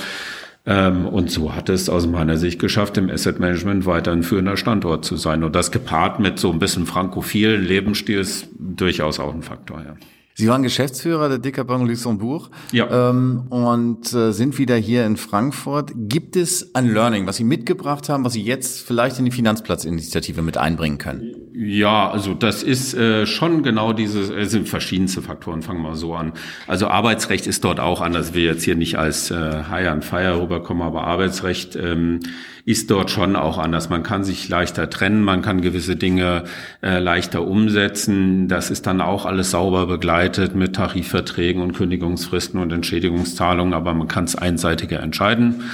Ähm, 0.65 1.07
und 1.07 1.31
so 1.31 1.55
hat 1.55 1.69
es 1.69 1.91
aus 1.91 2.07
meiner 2.07 2.39
Sicht 2.39 2.59
geschafft, 2.59 2.97
im 2.97 3.11
Asset 3.11 3.39
Management 3.39 3.85
weiter 3.85 4.13
ein 4.13 4.23
führender 4.23 4.57
Standort 4.57 5.05
zu 5.05 5.17
sein. 5.17 5.45
Und 5.45 5.55
das 5.55 5.71
gepaart 5.71 6.21
mit 6.21 6.39
so 6.39 6.51
ein 6.51 6.59
bisschen 6.59 6.87
frankophilen 6.87 7.63
Lebensstil 7.63 8.21
ist 8.21 8.49
durchaus 8.59 9.21
auch 9.21 9.35
ein 9.35 9.43
Faktor, 9.43 9.83
ja. 9.85 9.95
Sie 10.37 10.49
waren 10.49 10.65
Geschäftsführer 10.65 11.39
der 11.39 11.65
Bank 11.65 11.87
Luxembourg 11.87 12.51
ja. 12.73 13.11
ähm, 13.11 13.45
und 13.51 14.13
äh, 14.13 14.33
sind 14.33 14.59
wieder 14.59 14.75
hier 14.75 15.07
in 15.07 15.17
Frankfurt. 15.17 15.93
Gibt 15.95 16.35
es 16.35 16.75
ein 16.75 16.93
Learning, 16.93 17.29
was 17.29 17.37
Sie 17.37 17.45
mitgebracht 17.45 18.09
haben, 18.09 18.25
was 18.25 18.33
Sie 18.33 18.43
jetzt 18.43 18.85
vielleicht 18.85 19.21
in 19.21 19.27
die 19.27 19.31
Finanzplatzinitiative 19.31 20.43
mit 20.43 20.57
einbringen 20.57 20.99
können? 20.99 21.37
Ja, 21.55 22.11
also 22.11 22.35
das 22.35 22.65
ist 22.65 22.95
äh, 22.95 23.27
schon 23.27 23.63
genau 23.63 23.93
diese, 23.93 24.35
es 24.35 24.51
sind 24.51 24.69
verschiedenste 24.69 25.23
Faktoren, 25.23 25.63
fangen 25.63 25.83
wir 25.83 25.91
mal 25.91 25.95
so 25.95 26.17
an. 26.17 26.33
Also 26.67 26.89
Arbeitsrecht 26.89 27.47
ist 27.47 27.63
dort 27.63 27.79
auch 27.79 28.01
anders, 28.01 28.35
wir 28.35 28.43
jetzt 28.43 28.65
hier 28.65 28.75
nicht 28.75 28.99
als 28.99 29.31
äh, 29.31 29.63
High 29.71 29.87
and 29.87 30.05
Fire 30.05 30.41
rüberkommen, 30.43 30.83
aber 30.83 31.05
Arbeitsrecht 31.05 31.77
ähm, 31.77 32.19
ist 32.65 32.91
dort 32.91 33.11
schon 33.11 33.37
auch 33.37 33.59
anders. 33.59 33.89
Man 33.89 34.03
kann 34.03 34.25
sich 34.25 34.49
leichter 34.49 34.91
trennen, 34.91 35.23
man 35.23 35.43
kann 35.43 35.61
gewisse 35.61 35.95
Dinge 35.95 36.45
äh, 36.83 36.99
leichter 36.99 37.47
umsetzen. 37.47 38.49
Das 38.49 38.71
ist 38.71 38.87
dann 38.87 39.01
auch 39.01 39.27
alles 39.27 39.51
sauber 39.53 39.87
begleitet 39.87 40.24
mit 40.55 40.77
Tarifverträgen 40.77 41.63
und 41.63 41.73
Kündigungsfristen 41.73 42.61
und 42.61 42.73
Entschädigungszahlungen, 42.73 43.75
aber 43.75 43.95
man 43.95 44.09
kann 44.09 44.25
es 44.25 44.37
einseitiger 44.37 45.01
entscheiden. 45.01 45.65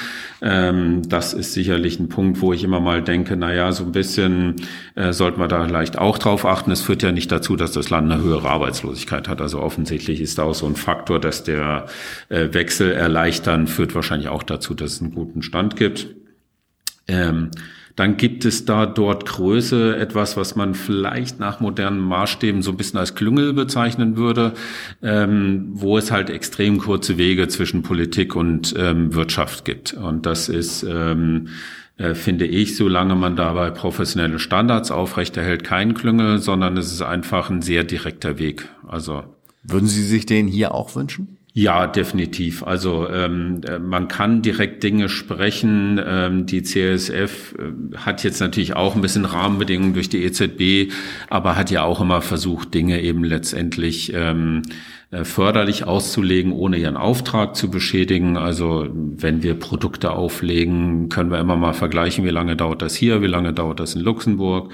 Ähm, 0.43 1.03
das 1.09 1.35
ist 1.35 1.53
sicherlich 1.53 2.01
ein 2.01 2.09
Punkt, 2.09 2.41
wo 2.41 2.53
ich 2.53 2.65
immer 2.65 2.81
mal 2.81 3.03
denke, 3.03 3.37
na 3.37 3.53
ja, 3.53 3.73
so 3.73 3.85
ein 3.85 3.93
bisschen 3.93 4.57
äh, 4.95 5.13
sollte 5.13 5.39
man 5.39 5.49
da 5.49 5.65
vielleicht 5.65 5.99
auch 5.99 6.19
drauf 6.19 6.47
achten. 6.47 6.71
Es 6.71 6.81
führt 6.81 7.03
ja 7.03 7.13
nicht 7.13 7.31
dazu, 7.31 7.57
dass 7.57 7.73
das 7.73 7.91
Land 7.91 8.11
eine 8.11 8.23
höhere 8.23 8.49
Arbeitslosigkeit 8.49 9.29
hat. 9.29 9.41
Also 9.41 9.61
offensichtlich 9.61 10.21
ist 10.21 10.39
da 10.39 10.45
auch 10.45 10.55
so 10.55 10.67
ein 10.67 10.77
Faktor, 10.77 11.21
dass 11.21 11.45
der 11.45 11.87
äh, 12.29 12.49
Wechsel 12.53 12.93
erleichtern 12.93 13.67
führt 13.67 13.95
wahrscheinlich 13.95 14.29
auch 14.29 14.43
dazu, 14.43 14.75
dass 14.75 14.93
es 14.93 15.03
einen 15.03 15.15
guten 15.15 15.43
Stand 15.43 15.77
gibt. 15.77 16.09
Ähm, 17.07 17.51
dann 17.97 18.17
gibt 18.17 18.45
es 18.45 18.65
da 18.65 18.87
dort 18.87 19.27
Größe, 19.27 19.97
etwas, 19.97 20.37
was 20.37 20.57
man 20.57 20.75
vielleicht 20.75 21.41
nach 21.41 21.61
modernen 21.61 22.01
Maßstäben 22.01 22.63
so 22.63 22.71
ein 22.71 22.77
bisschen 22.77 22.99
als 22.99 23.15
Klüngel 23.15 23.53
bezeichnen 23.53 24.17
würde, 24.17 24.55
ähm, 25.03 25.69
wo 25.73 25.99
es 25.99 26.11
halt 26.11 26.31
extrem 26.31 26.79
kurze 26.79 27.19
Wege 27.19 27.49
zwischen 27.49 27.83
Politik 27.83 28.37
und 28.37 28.75
ähm, 28.79 29.15
Wirtschaft 29.15 29.65
gibt. 29.65 29.93
Und 29.93 30.27
das 30.27 30.49
ist, 30.49 30.83
ähm, 30.83 31.49
äh, 31.97 32.15
finde 32.15 32.47
ich, 32.47 32.77
solange 32.77 33.15
man 33.15 33.37
dabei 33.37 33.71
professionelle 33.71 34.39
Standards 34.39 34.91
aufrechterhält, 34.91 35.65
kein 35.65 35.95
Klüngel, 35.95 36.39
sondern 36.39 36.77
es 36.77 36.93
ist 36.93 37.03
einfach 37.03 37.51
ein 37.51 37.63
sehr 37.63 37.85
direkter 37.85 38.39
Weg. 38.39 38.69
Also 38.87 39.25
würden 39.63 39.89
Sie 39.89 40.03
sich 40.03 40.25
den 40.25 40.47
hier 40.47 40.75
auch 40.75 40.95
wünschen? 40.95 41.37
Ja, 41.53 41.89
definitiv. 41.89 42.63
Also 42.63 43.09
ähm, 43.09 43.61
äh, 43.67 43.81
man 43.81 44.07
kann 44.07 44.41
direkt 44.41 44.85
Dinge 44.85 45.09
sprechen. 45.09 46.01
Ähm, 46.05 46.47
die 46.47 46.63
CSF 46.63 47.55
äh, 47.59 47.97
hat 47.97 48.23
jetzt 48.23 48.41
natürlich 48.41 48.77
auch 48.77 48.95
ein 48.95 49.01
bisschen 49.01 49.25
Rahmenbedingungen 49.25 49.93
durch 49.95 50.09
die 50.09 50.23
EZB, 50.23 50.93
aber 51.29 51.57
hat 51.57 51.73
ja 51.73 51.83
auch 51.83 52.01
immer 52.01 52.23
versucht, 52.23 52.73
Dinge 52.73 53.01
eben 53.01 53.25
letztendlich 53.25 54.13
ähm, 54.15 54.63
äh, 54.63 54.71
förderlich 55.13 55.85
auszulegen, 55.89 56.53
ohne 56.53 56.77
ihren 56.77 56.97
Auftrag 56.97 57.57
zu 57.57 57.69
beschädigen. 57.69 58.37
Also 58.37 58.87
wenn 58.93 59.43
wir 59.43 59.55
Produkte 59.55 60.13
auflegen, 60.13 61.09
können 61.09 61.33
wir 61.33 61.41
immer 61.41 61.57
mal 61.57 61.73
vergleichen, 61.73 62.25
wie 62.25 62.31
lange 62.31 62.55
dauert 62.55 62.81
das 62.81 62.95
hier, 62.95 63.21
wie 63.21 63.27
lange 63.27 63.53
dauert 63.53 63.81
das 63.81 63.97
in 63.97 64.03
Luxemburg. 64.03 64.73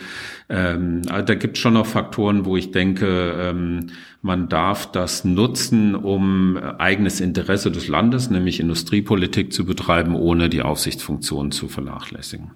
Ähm, 0.51 1.03
also 1.09 1.25
da 1.25 1.35
gibt 1.35 1.57
es 1.57 1.63
schon 1.63 1.73
noch 1.73 1.87
Faktoren, 1.87 2.45
wo 2.45 2.59
ich 2.59 2.71
denke, 2.71 3.35
ähm, 3.39 3.87
man 4.21 4.51
darf 4.51 4.93
das 4.93 5.25
nutzen, 5.25 5.95
um 5.95 6.59
eigenes 6.59 7.21
Interesse 7.21 7.71
des 7.71 7.89
Landes, 7.89 8.29
nämlich 8.29 8.61
Industriepolitik 8.61 9.55
zu 9.55 9.65
betreiben, 9.65 10.15
ohne 10.15 10.51
die 10.51 10.61
Aufsichtsfunktion 10.61 11.51
zu 11.51 11.69
vernachlässigen. 11.69 12.51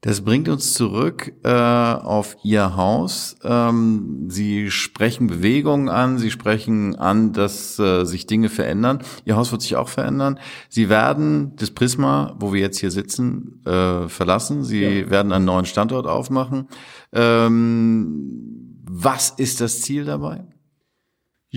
Das 0.00 0.20
bringt 0.20 0.50
uns 0.50 0.74
zurück 0.74 1.32
äh, 1.44 1.48
auf 1.50 2.36
Ihr 2.42 2.76
Haus. 2.76 3.36
Ähm, 3.42 4.26
Sie 4.28 4.70
sprechen 4.70 5.28
Bewegungen 5.28 5.88
an, 5.88 6.18
Sie 6.18 6.30
sprechen 6.30 6.94
an, 6.96 7.32
dass 7.32 7.78
äh, 7.78 8.04
sich 8.04 8.26
Dinge 8.26 8.50
verändern. 8.50 9.02
Ihr 9.24 9.36
Haus 9.36 9.50
wird 9.50 9.62
sich 9.62 9.76
auch 9.76 9.88
verändern. 9.88 10.38
Sie 10.68 10.90
werden 10.90 11.56
das 11.56 11.70
Prisma, 11.70 12.36
wo 12.38 12.52
wir 12.52 12.60
jetzt 12.60 12.78
hier 12.78 12.90
sitzen, 12.90 13.62
äh, 13.64 14.08
verlassen. 14.08 14.62
Sie 14.62 14.82
ja. 14.82 15.10
werden 15.10 15.32
einen 15.32 15.46
neuen 15.46 15.64
Standort 15.64 16.06
aufmachen. 16.06 16.68
Ähm, 17.12 18.80
was 18.86 19.30
ist 19.30 19.62
das 19.62 19.80
Ziel 19.80 20.04
dabei? 20.04 20.44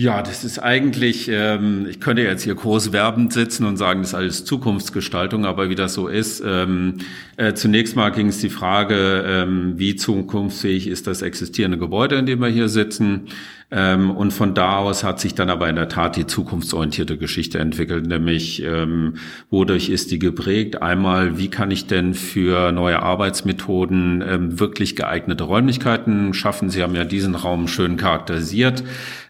Ja, 0.00 0.22
das 0.22 0.44
ist 0.44 0.60
eigentlich, 0.60 1.28
ähm, 1.28 1.88
ich 1.90 1.98
könnte 1.98 2.22
jetzt 2.22 2.44
hier 2.44 2.54
groß 2.54 2.92
werbend 2.92 3.32
sitzen 3.32 3.66
und 3.66 3.78
sagen, 3.78 4.02
das 4.02 4.10
ist 4.10 4.14
alles 4.14 4.44
Zukunftsgestaltung, 4.44 5.44
aber 5.44 5.70
wie 5.70 5.74
das 5.74 5.94
so 5.94 6.06
ist, 6.06 6.40
ähm, 6.46 6.98
äh, 7.36 7.54
zunächst 7.54 7.96
mal 7.96 8.10
ging 8.10 8.28
es 8.28 8.38
die 8.38 8.48
Frage, 8.48 9.24
ähm, 9.26 9.72
wie 9.76 9.96
zukunftsfähig 9.96 10.86
ist 10.86 11.08
das 11.08 11.22
existierende 11.22 11.78
Gebäude, 11.78 12.14
in 12.14 12.26
dem 12.26 12.38
wir 12.38 12.46
hier 12.46 12.68
sitzen. 12.68 13.26
Ähm, 13.70 14.10
und 14.12 14.32
von 14.32 14.54
da 14.54 14.78
aus 14.78 15.04
hat 15.04 15.20
sich 15.20 15.34
dann 15.34 15.50
aber 15.50 15.68
in 15.68 15.76
der 15.76 15.90
Tat 15.90 16.16
die 16.16 16.26
zukunftsorientierte 16.26 17.18
Geschichte 17.18 17.58
entwickelt, 17.58 18.06
nämlich 18.06 18.62
ähm, 18.62 19.14
wodurch 19.50 19.90
ist 19.90 20.10
die 20.10 20.18
geprägt? 20.18 20.80
Einmal, 20.80 21.38
wie 21.38 21.48
kann 21.48 21.70
ich 21.70 21.86
denn 21.86 22.14
für 22.14 22.72
neue 22.72 23.02
Arbeitsmethoden 23.02 24.24
ähm, 24.26 24.58
wirklich 24.60 24.96
geeignete 24.96 25.44
Räumlichkeiten 25.44 26.32
schaffen? 26.32 26.70
Sie 26.70 26.82
haben 26.82 26.94
ja 26.94 27.04
diesen 27.04 27.34
Raum 27.34 27.68
schön 27.68 27.98
charakterisiert. 27.98 28.84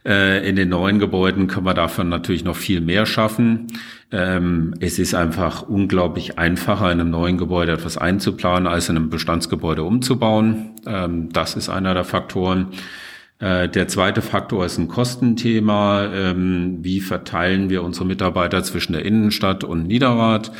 Äh, 0.08 0.48
in 0.48 0.56
den 0.56 0.70
neuen 0.70 0.98
Gebäuden 0.98 1.48
können 1.48 1.66
wir 1.66 1.74
davon 1.74 2.08
natürlich 2.08 2.42
noch 2.42 2.56
viel 2.56 2.80
mehr 2.80 3.04
schaffen. 3.04 3.66
Ähm, 4.10 4.74
es 4.80 4.98
ist 4.98 5.14
einfach 5.14 5.62
unglaublich 5.62 6.38
einfacher, 6.38 6.90
in 6.90 6.98
einem 6.98 7.10
neuen 7.10 7.36
Gebäude 7.36 7.72
etwas 7.72 7.98
einzuplanen, 7.98 8.66
als 8.66 8.88
in 8.88 8.96
einem 8.96 9.10
Bestandsgebäude 9.10 9.82
umzubauen. 9.82 10.70
Ähm, 10.86 11.28
das 11.30 11.56
ist 11.56 11.68
einer 11.68 11.92
der 11.92 12.04
Faktoren. 12.04 12.68
Äh, 13.38 13.68
der 13.68 13.86
zweite 13.88 14.22
Faktor 14.22 14.64
ist 14.64 14.78
ein 14.78 14.88
Kostenthema. 14.88 16.06
Ähm, 16.06 16.78
wie 16.80 17.00
verteilen 17.00 17.68
wir 17.68 17.82
unsere 17.82 18.06
Mitarbeiter 18.06 18.62
zwischen 18.64 18.94
der 18.94 19.04
Innenstadt 19.04 19.62
und 19.62 19.86
Niederrad? 19.86 20.52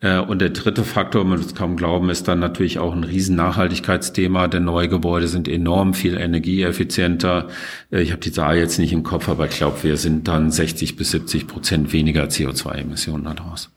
Äh, 0.00 0.20
und 0.20 0.40
der 0.40 0.50
dritte 0.50 0.84
Faktor, 0.84 1.24
man 1.24 1.38
muss 1.38 1.54
kaum 1.54 1.76
glauben, 1.76 2.08
ist 2.10 2.28
dann 2.28 2.38
natürlich 2.38 2.78
auch 2.78 2.92
ein 2.92 3.04
riesen 3.04 3.34
Nachhaltigkeitsthema, 3.36 4.46
denn 4.46 4.64
neue 4.64 4.88
Gebäude 4.88 5.26
sind 5.26 5.48
enorm 5.48 5.94
viel 5.94 6.16
energieeffizienter. 6.16 7.48
Äh, 7.90 8.02
ich 8.02 8.12
habe 8.12 8.20
die 8.20 8.32
Zahl 8.32 8.56
jetzt 8.56 8.78
nicht 8.78 8.92
im 8.92 9.02
Kopf, 9.02 9.28
aber 9.28 9.46
ich 9.46 9.56
glaube, 9.56 9.82
wir 9.82 9.96
sind 9.96 10.28
dann 10.28 10.50
60 10.50 10.96
bis 10.96 11.10
70 11.10 11.48
Prozent 11.48 11.92
weniger 11.92 12.24
CO2-Emissionen 12.24 13.24
daraus. 13.24 13.70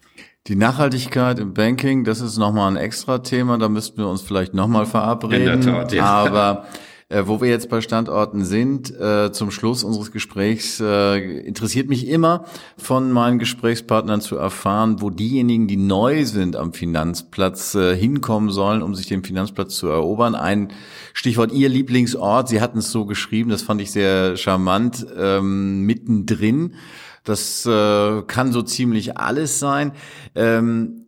Die 0.47 0.55
Nachhaltigkeit 0.55 1.39
im 1.39 1.53
Banking, 1.53 2.03
das 2.03 2.19
ist 2.19 2.37
nochmal 2.37 2.71
ein 2.71 2.77
extra 2.77 3.19
Thema, 3.19 3.57
da 3.57 3.69
müssten 3.69 3.97
wir 3.97 4.07
uns 4.07 4.21
vielleicht 4.21 4.53
nochmal 4.53 4.85
verabreden. 4.85 5.53
In 5.53 5.61
der 5.61 5.73
Tat, 5.73 5.93
ja. 5.93 6.05
Aber 6.05 6.65
äh, 7.11 7.27
wo 7.27 7.41
wir 7.41 7.49
jetzt 7.49 7.69
bei 7.69 7.81
Standorten 7.81 8.45
sind, 8.45 8.97
äh, 8.99 9.31
zum 9.31 9.51
Schluss 9.51 9.83
unseres 9.83 10.11
Gesprächs, 10.11 10.79
äh, 10.79 11.41
interessiert 11.41 11.89
mich 11.89 12.07
immer 12.07 12.45
von 12.77 13.11
meinen 13.11 13.37
Gesprächspartnern 13.37 14.21
zu 14.21 14.37
erfahren, 14.37 15.01
wo 15.01 15.09
diejenigen, 15.09 15.67
die 15.67 15.77
neu 15.77 16.25
sind 16.25 16.55
am 16.55 16.73
Finanzplatz, 16.73 17.75
äh, 17.75 17.95
hinkommen 17.95 18.49
sollen, 18.49 18.81
um 18.81 18.95
sich 18.95 19.07
den 19.07 19.23
Finanzplatz 19.23 19.75
zu 19.75 19.87
erobern. 19.87 20.35
Ein 20.35 20.69
Stichwort 21.13 21.51
Ihr 21.51 21.67
Lieblingsort, 21.67 22.47
Sie 22.47 22.61
hatten 22.61 22.79
es 22.79 22.91
so 22.91 23.05
geschrieben, 23.05 23.49
das 23.49 23.61
fand 23.61 23.81
ich 23.81 23.91
sehr 23.91 24.37
charmant, 24.37 25.05
ähm, 25.17 25.81
mittendrin. 25.81 26.75
Das 27.23 27.65
äh, 27.65 28.21
kann 28.23 28.51
so 28.51 28.63
ziemlich 28.63 29.17
alles 29.17 29.59
sein. 29.59 29.91
Ähm, 30.33 31.00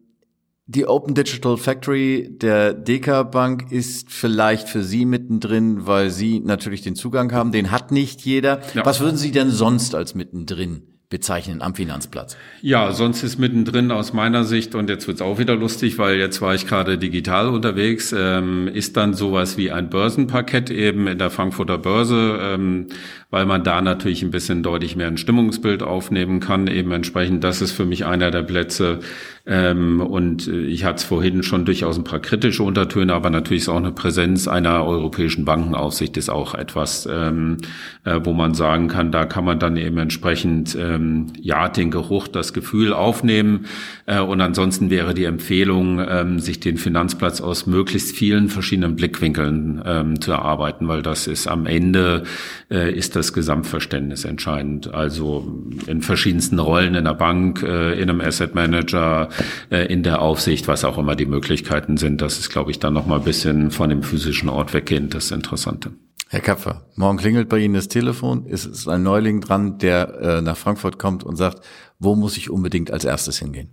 Die 0.66 0.88
Open 0.88 1.14
Digital 1.14 1.58
Factory 1.58 2.30
der 2.32 2.74
DK 2.74 3.30
Bank 3.30 3.70
ist 3.70 4.10
vielleicht 4.10 4.70
für 4.70 4.82
Sie 4.82 5.04
mittendrin, 5.06 5.86
weil 5.88 6.10
Sie 6.10 6.40
natürlich 6.40 6.82
den 6.82 6.96
Zugang 6.96 7.34
haben. 7.34 7.52
Den 7.52 7.70
hat 7.70 7.92
nicht 7.92 8.22
jeder. 8.22 8.62
Ja. 8.74 8.86
Was 8.86 9.02
würden 9.02 9.18
Sie 9.18 9.32
denn 9.32 9.50
sonst 9.50 9.94
als 9.94 10.16
mittendrin 10.16 10.84
bezeichnen 11.10 11.62
am 11.62 11.76
Finanzplatz? 11.76 12.38
Ja, 12.62 12.94
sonst 12.94 13.24
ist 13.24 13.38
mittendrin 13.38 13.92
aus 13.92 14.14
meiner 14.14 14.46
Sicht, 14.46 14.74
und 14.74 14.90
jetzt 14.90 15.06
wird's 15.06 15.22
auch 15.22 15.38
wieder 15.38 15.56
lustig, 15.56 15.98
weil 15.98 16.18
jetzt 16.18 16.42
war 16.42 16.56
ich 16.56 16.66
gerade 16.66 16.98
digital 16.98 17.50
unterwegs, 17.50 18.16
ähm, 18.18 18.70
ist 18.70 18.96
dann 18.96 19.14
sowas 19.14 19.58
wie 19.58 19.70
ein 19.70 19.90
Börsenparkett 19.90 20.72
eben 20.72 21.08
in 21.08 21.20
der 21.20 21.30
Frankfurter 21.30 21.78
Börse, 21.78 22.40
ähm, 22.42 22.88
weil 23.34 23.48
man 23.48 23.64
da 23.64 23.82
natürlich 23.82 24.22
ein 24.22 24.30
bisschen 24.30 24.62
deutlich 24.62 24.96
mehr 24.96 25.08
ein 25.08 25.18
Stimmungsbild 25.18 25.82
aufnehmen 25.82 26.40
kann. 26.40 26.68
Eben 26.68 26.92
entsprechend, 26.92 27.44
das 27.44 27.64
ist 27.64 27.72
für 27.72 27.84
mich 27.84 28.06
einer 28.06 28.30
der 28.30 28.44
Plätze, 28.44 29.00
ähm, 29.46 30.00
und 30.00 30.48
äh, 30.48 30.62
ich 30.68 30.86
hatte 30.86 30.98
es 30.98 31.04
vorhin 31.04 31.44
schon 31.44 31.66
durchaus 31.66 31.98
ein 31.98 32.06
paar 32.06 32.20
kritische 32.20 32.64
Untertöne, 32.64 33.14
aber 33.14 33.30
natürlich 33.30 33.64
ist 33.64 33.70
auch 33.70 33.76
eine 33.76 33.92
Präsenz 33.92 34.48
einer 34.48 34.86
europäischen 34.86 35.44
Bankenaufsicht 35.44 36.16
ist 36.16 36.30
auch 36.30 36.56
etwas, 36.56 37.10
ähm, 37.12 37.58
äh, 38.06 38.22
wo 38.24 38.32
man 38.32 38.54
sagen 38.54 38.88
kann, 38.88 39.12
da 39.12 39.26
kann 39.26 39.44
man 39.44 39.60
dann 39.60 39.76
eben 39.76 39.98
entsprechend 39.98 40.78
ähm, 40.80 41.34
ja 41.42 41.68
den 41.68 41.92
Geruch, 41.92 42.30
das 42.30 42.54
Gefühl 42.54 42.94
aufnehmen. 42.94 43.66
Äh, 44.06 44.22
und 44.22 44.40
ansonsten 44.40 44.90
wäre 44.90 45.14
die 45.14 45.26
Empfehlung, 45.26 46.00
ähm, 46.00 46.40
sich 46.40 46.62
den 46.62 46.78
Finanzplatz 46.78 47.42
aus 47.42 47.68
möglichst 47.68 48.16
vielen 48.16 48.48
verschiedenen 48.48 48.96
Blickwinkeln 48.96 49.82
ähm, 49.86 50.22
zu 50.22 50.32
erarbeiten, 50.32 50.88
weil 50.88 51.02
das 51.02 51.28
ist 51.28 51.48
am 51.48 51.66
Ende 51.66 52.24
äh, 52.72 52.94
ist 52.94 53.18
das 53.18 53.23
Gesamtverständnis 53.32 54.26
entscheidend. 54.26 54.94
Also 54.94 55.48
in 55.88 56.02
verschiedensten 56.02 56.60
Rollen 56.60 56.96
in 56.96 57.06
der 57.06 57.14
Bank, 57.14 57.64
äh, 57.64 57.94
in 57.94 58.10
einem 58.10 58.20
Asset 58.20 58.56
Manager, 58.56 59.30
äh, 59.70 59.86
in 59.86 60.04
der 60.04 60.22
Aufsicht, 60.22 60.68
was 60.68 60.84
auch 60.84 60.98
immer 60.98 61.16
die 61.16 61.26
Möglichkeiten 61.26 61.96
sind. 61.96 62.22
Das 62.22 62.40
ist, 62.40 62.50
glaube 62.50 62.72
ich, 62.72 62.80
dann 62.80 62.94
noch 62.94 63.06
mal 63.06 63.20
ein 63.20 63.24
bisschen 63.24 63.72
von 63.72 63.90
dem 63.90 64.04
physischen 64.04 64.50
Ort 64.50 64.74
weggehend 64.74 65.14
das 65.14 65.32
Interessante. 65.32 65.92
Herr 66.34 66.42
Kapfer, 66.42 66.88
morgen 66.96 67.20
klingelt 67.20 67.48
bei 67.48 67.60
Ihnen 67.60 67.76
das 67.76 67.90
Telefon. 67.90 68.48
Es 68.50 68.66
ist 68.66 68.88
ein 68.88 69.04
Neuling 69.04 69.40
dran, 69.40 69.78
der 69.78 70.20
äh, 70.20 70.42
nach 70.42 70.58
Frankfurt 70.58 70.98
kommt 70.98 71.24
und 71.24 71.36
sagt, 71.36 71.64
wo 72.00 72.16
muss 72.16 72.38
ich 72.38 72.50
unbedingt 72.50 72.90
als 72.90 73.06
erstes 73.06 73.38
hingehen? 73.38 73.70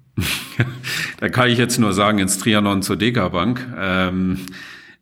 da 1.20 1.30
kann 1.30 1.48
ich 1.48 1.56
jetzt 1.56 1.78
nur 1.78 1.94
sagen, 1.94 2.18
ins 2.18 2.36
Trianon 2.36 2.82
zur 2.82 2.96
Deka 2.96 3.30
Bank. 3.30 3.66
Ähm, 3.78 4.40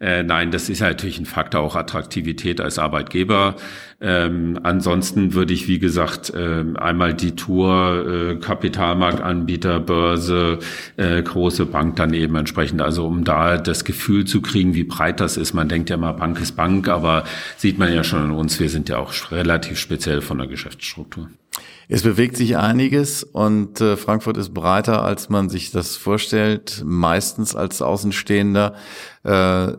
äh, 0.01 0.23
nein, 0.23 0.53
das 0.53 0.69
ist 0.69 0.81
natürlich 0.81 1.19
ein 1.19 1.27
Faktor 1.27 1.61
auch 1.61 1.75
Attraktivität 1.75 2.61
als 2.61 2.79
Arbeitgeber. 2.79 3.57
Ähm, 4.01 4.61
ansonsten 4.63 5.35
würde 5.35 5.53
ich, 5.53 5.67
wie 5.67 5.81
gesagt, 5.81 6.31
äh, 6.31 6.65
einmal 6.77 7.15
die 7.15 7.35
Tour, 7.35 8.07
äh, 8.07 8.37
Kapitalmarktanbieter, 8.37 9.81
Börse, 9.81 10.61
äh, 10.97 11.21
große 11.21 11.67
Bank 11.67 11.97
dann 11.97 12.15
eben 12.15 12.37
entsprechend. 12.37 12.81
Also 12.81 13.07
um 13.07 13.25
da 13.25 13.59
das 13.59 13.85
Gefühl 13.85 14.25
zu 14.25 14.41
kriegen, 14.41 14.75
wie 14.75 14.85
breit 14.85 15.19
das 15.19 15.37
ist. 15.37 15.53
Man 15.53 15.69
denkt 15.69 15.91
ja 15.91 15.97
mal, 15.97 16.13
Bank 16.13 16.41
ist 16.41 16.53
Bank, 16.53 16.89
aber 16.89 17.25
sieht 17.57 17.79
man 17.79 17.93
ja 17.93 18.05
schon 18.05 18.23
an 18.23 18.31
uns, 18.31 18.61
wir 18.61 18.71
sind 18.71 18.89
ja 18.89 18.99
auch 18.99 19.13
relativ 19.33 19.79
speziell 19.79 20.21
von 20.21 20.39
der 20.39 20.47
Geschäftsstruktur. 20.47 21.29
Es 21.89 22.03
bewegt 22.03 22.37
sich 22.37 22.57
einiges 22.57 23.25
und 23.25 23.81
äh, 23.81 23.97
Frankfurt 23.97 24.37
ist 24.37 24.53
breiter, 24.53 25.03
als 25.03 25.29
man 25.29 25.49
sich 25.49 25.71
das 25.71 25.97
vorstellt, 25.97 26.83
meistens 26.85 27.57
als 27.57 27.83
Außenstehender. 27.83 28.75
Äh, 29.25 29.31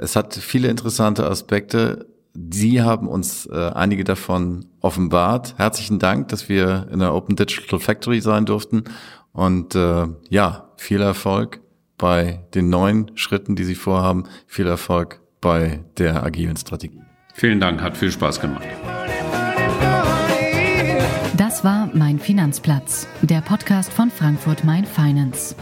es 0.02 0.16
hat 0.16 0.34
viele 0.34 0.68
interessante 0.68 1.30
Aspekte. 1.30 2.08
Sie 2.52 2.82
haben 2.82 3.08
uns 3.08 3.46
äh, 3.48 3.72
einige 3.74 4.04
davon 4.04 4.66
offenbart. 4.80 5.56
Herzlichen 5.58 6.00
Dank, 6.00 6.30
dass 6.30 6.48
wir 6.48 6.88
in 6.92 7.00
der 7.00 7.14
Open 7.14 7.36
Digital 7.36 7.80
Factory 7.80 8.22
sein 8.22 8.46
durften. 8.46 8.84
Und 9.34 9.76
äh, 9.76 10.08
ja, 10.30 10.70
viel 10.78 11.02
Erfolg 11.02 11.60
bei 11.98 12.46
den 12.54 12.70
neuen 12.70 13.12
Schritten, 13.16 13.56
die 13.56 13.66
Sie 13.66 13.76
vorhaben. 13.76 14.24
Viel 14.48 14.68
Erfolg 14.68 15.22
bei 15.42 15.84
der 15.98 16.24
agilen 16.24 16.56
Strategie. 16.56 17.02
Vielen 17.34 17.60
Dank, 17.60 17.82
hat 17.82 17.98
viel 17.98 18.12
Spaß 18.12 18.40
gemacht. 18.40 18.68
Das 21.38 21.64
war 21.64 21.90
Mein 21.94 22.20
Finanzplatz, 22.20 23.08
der 23.22 23.42
Podcast 23.42 23.92
von 23.92 24.12
Frankfurt 24.12 24.64
Mein 24.64 24.86
Finance. 24.86 25.56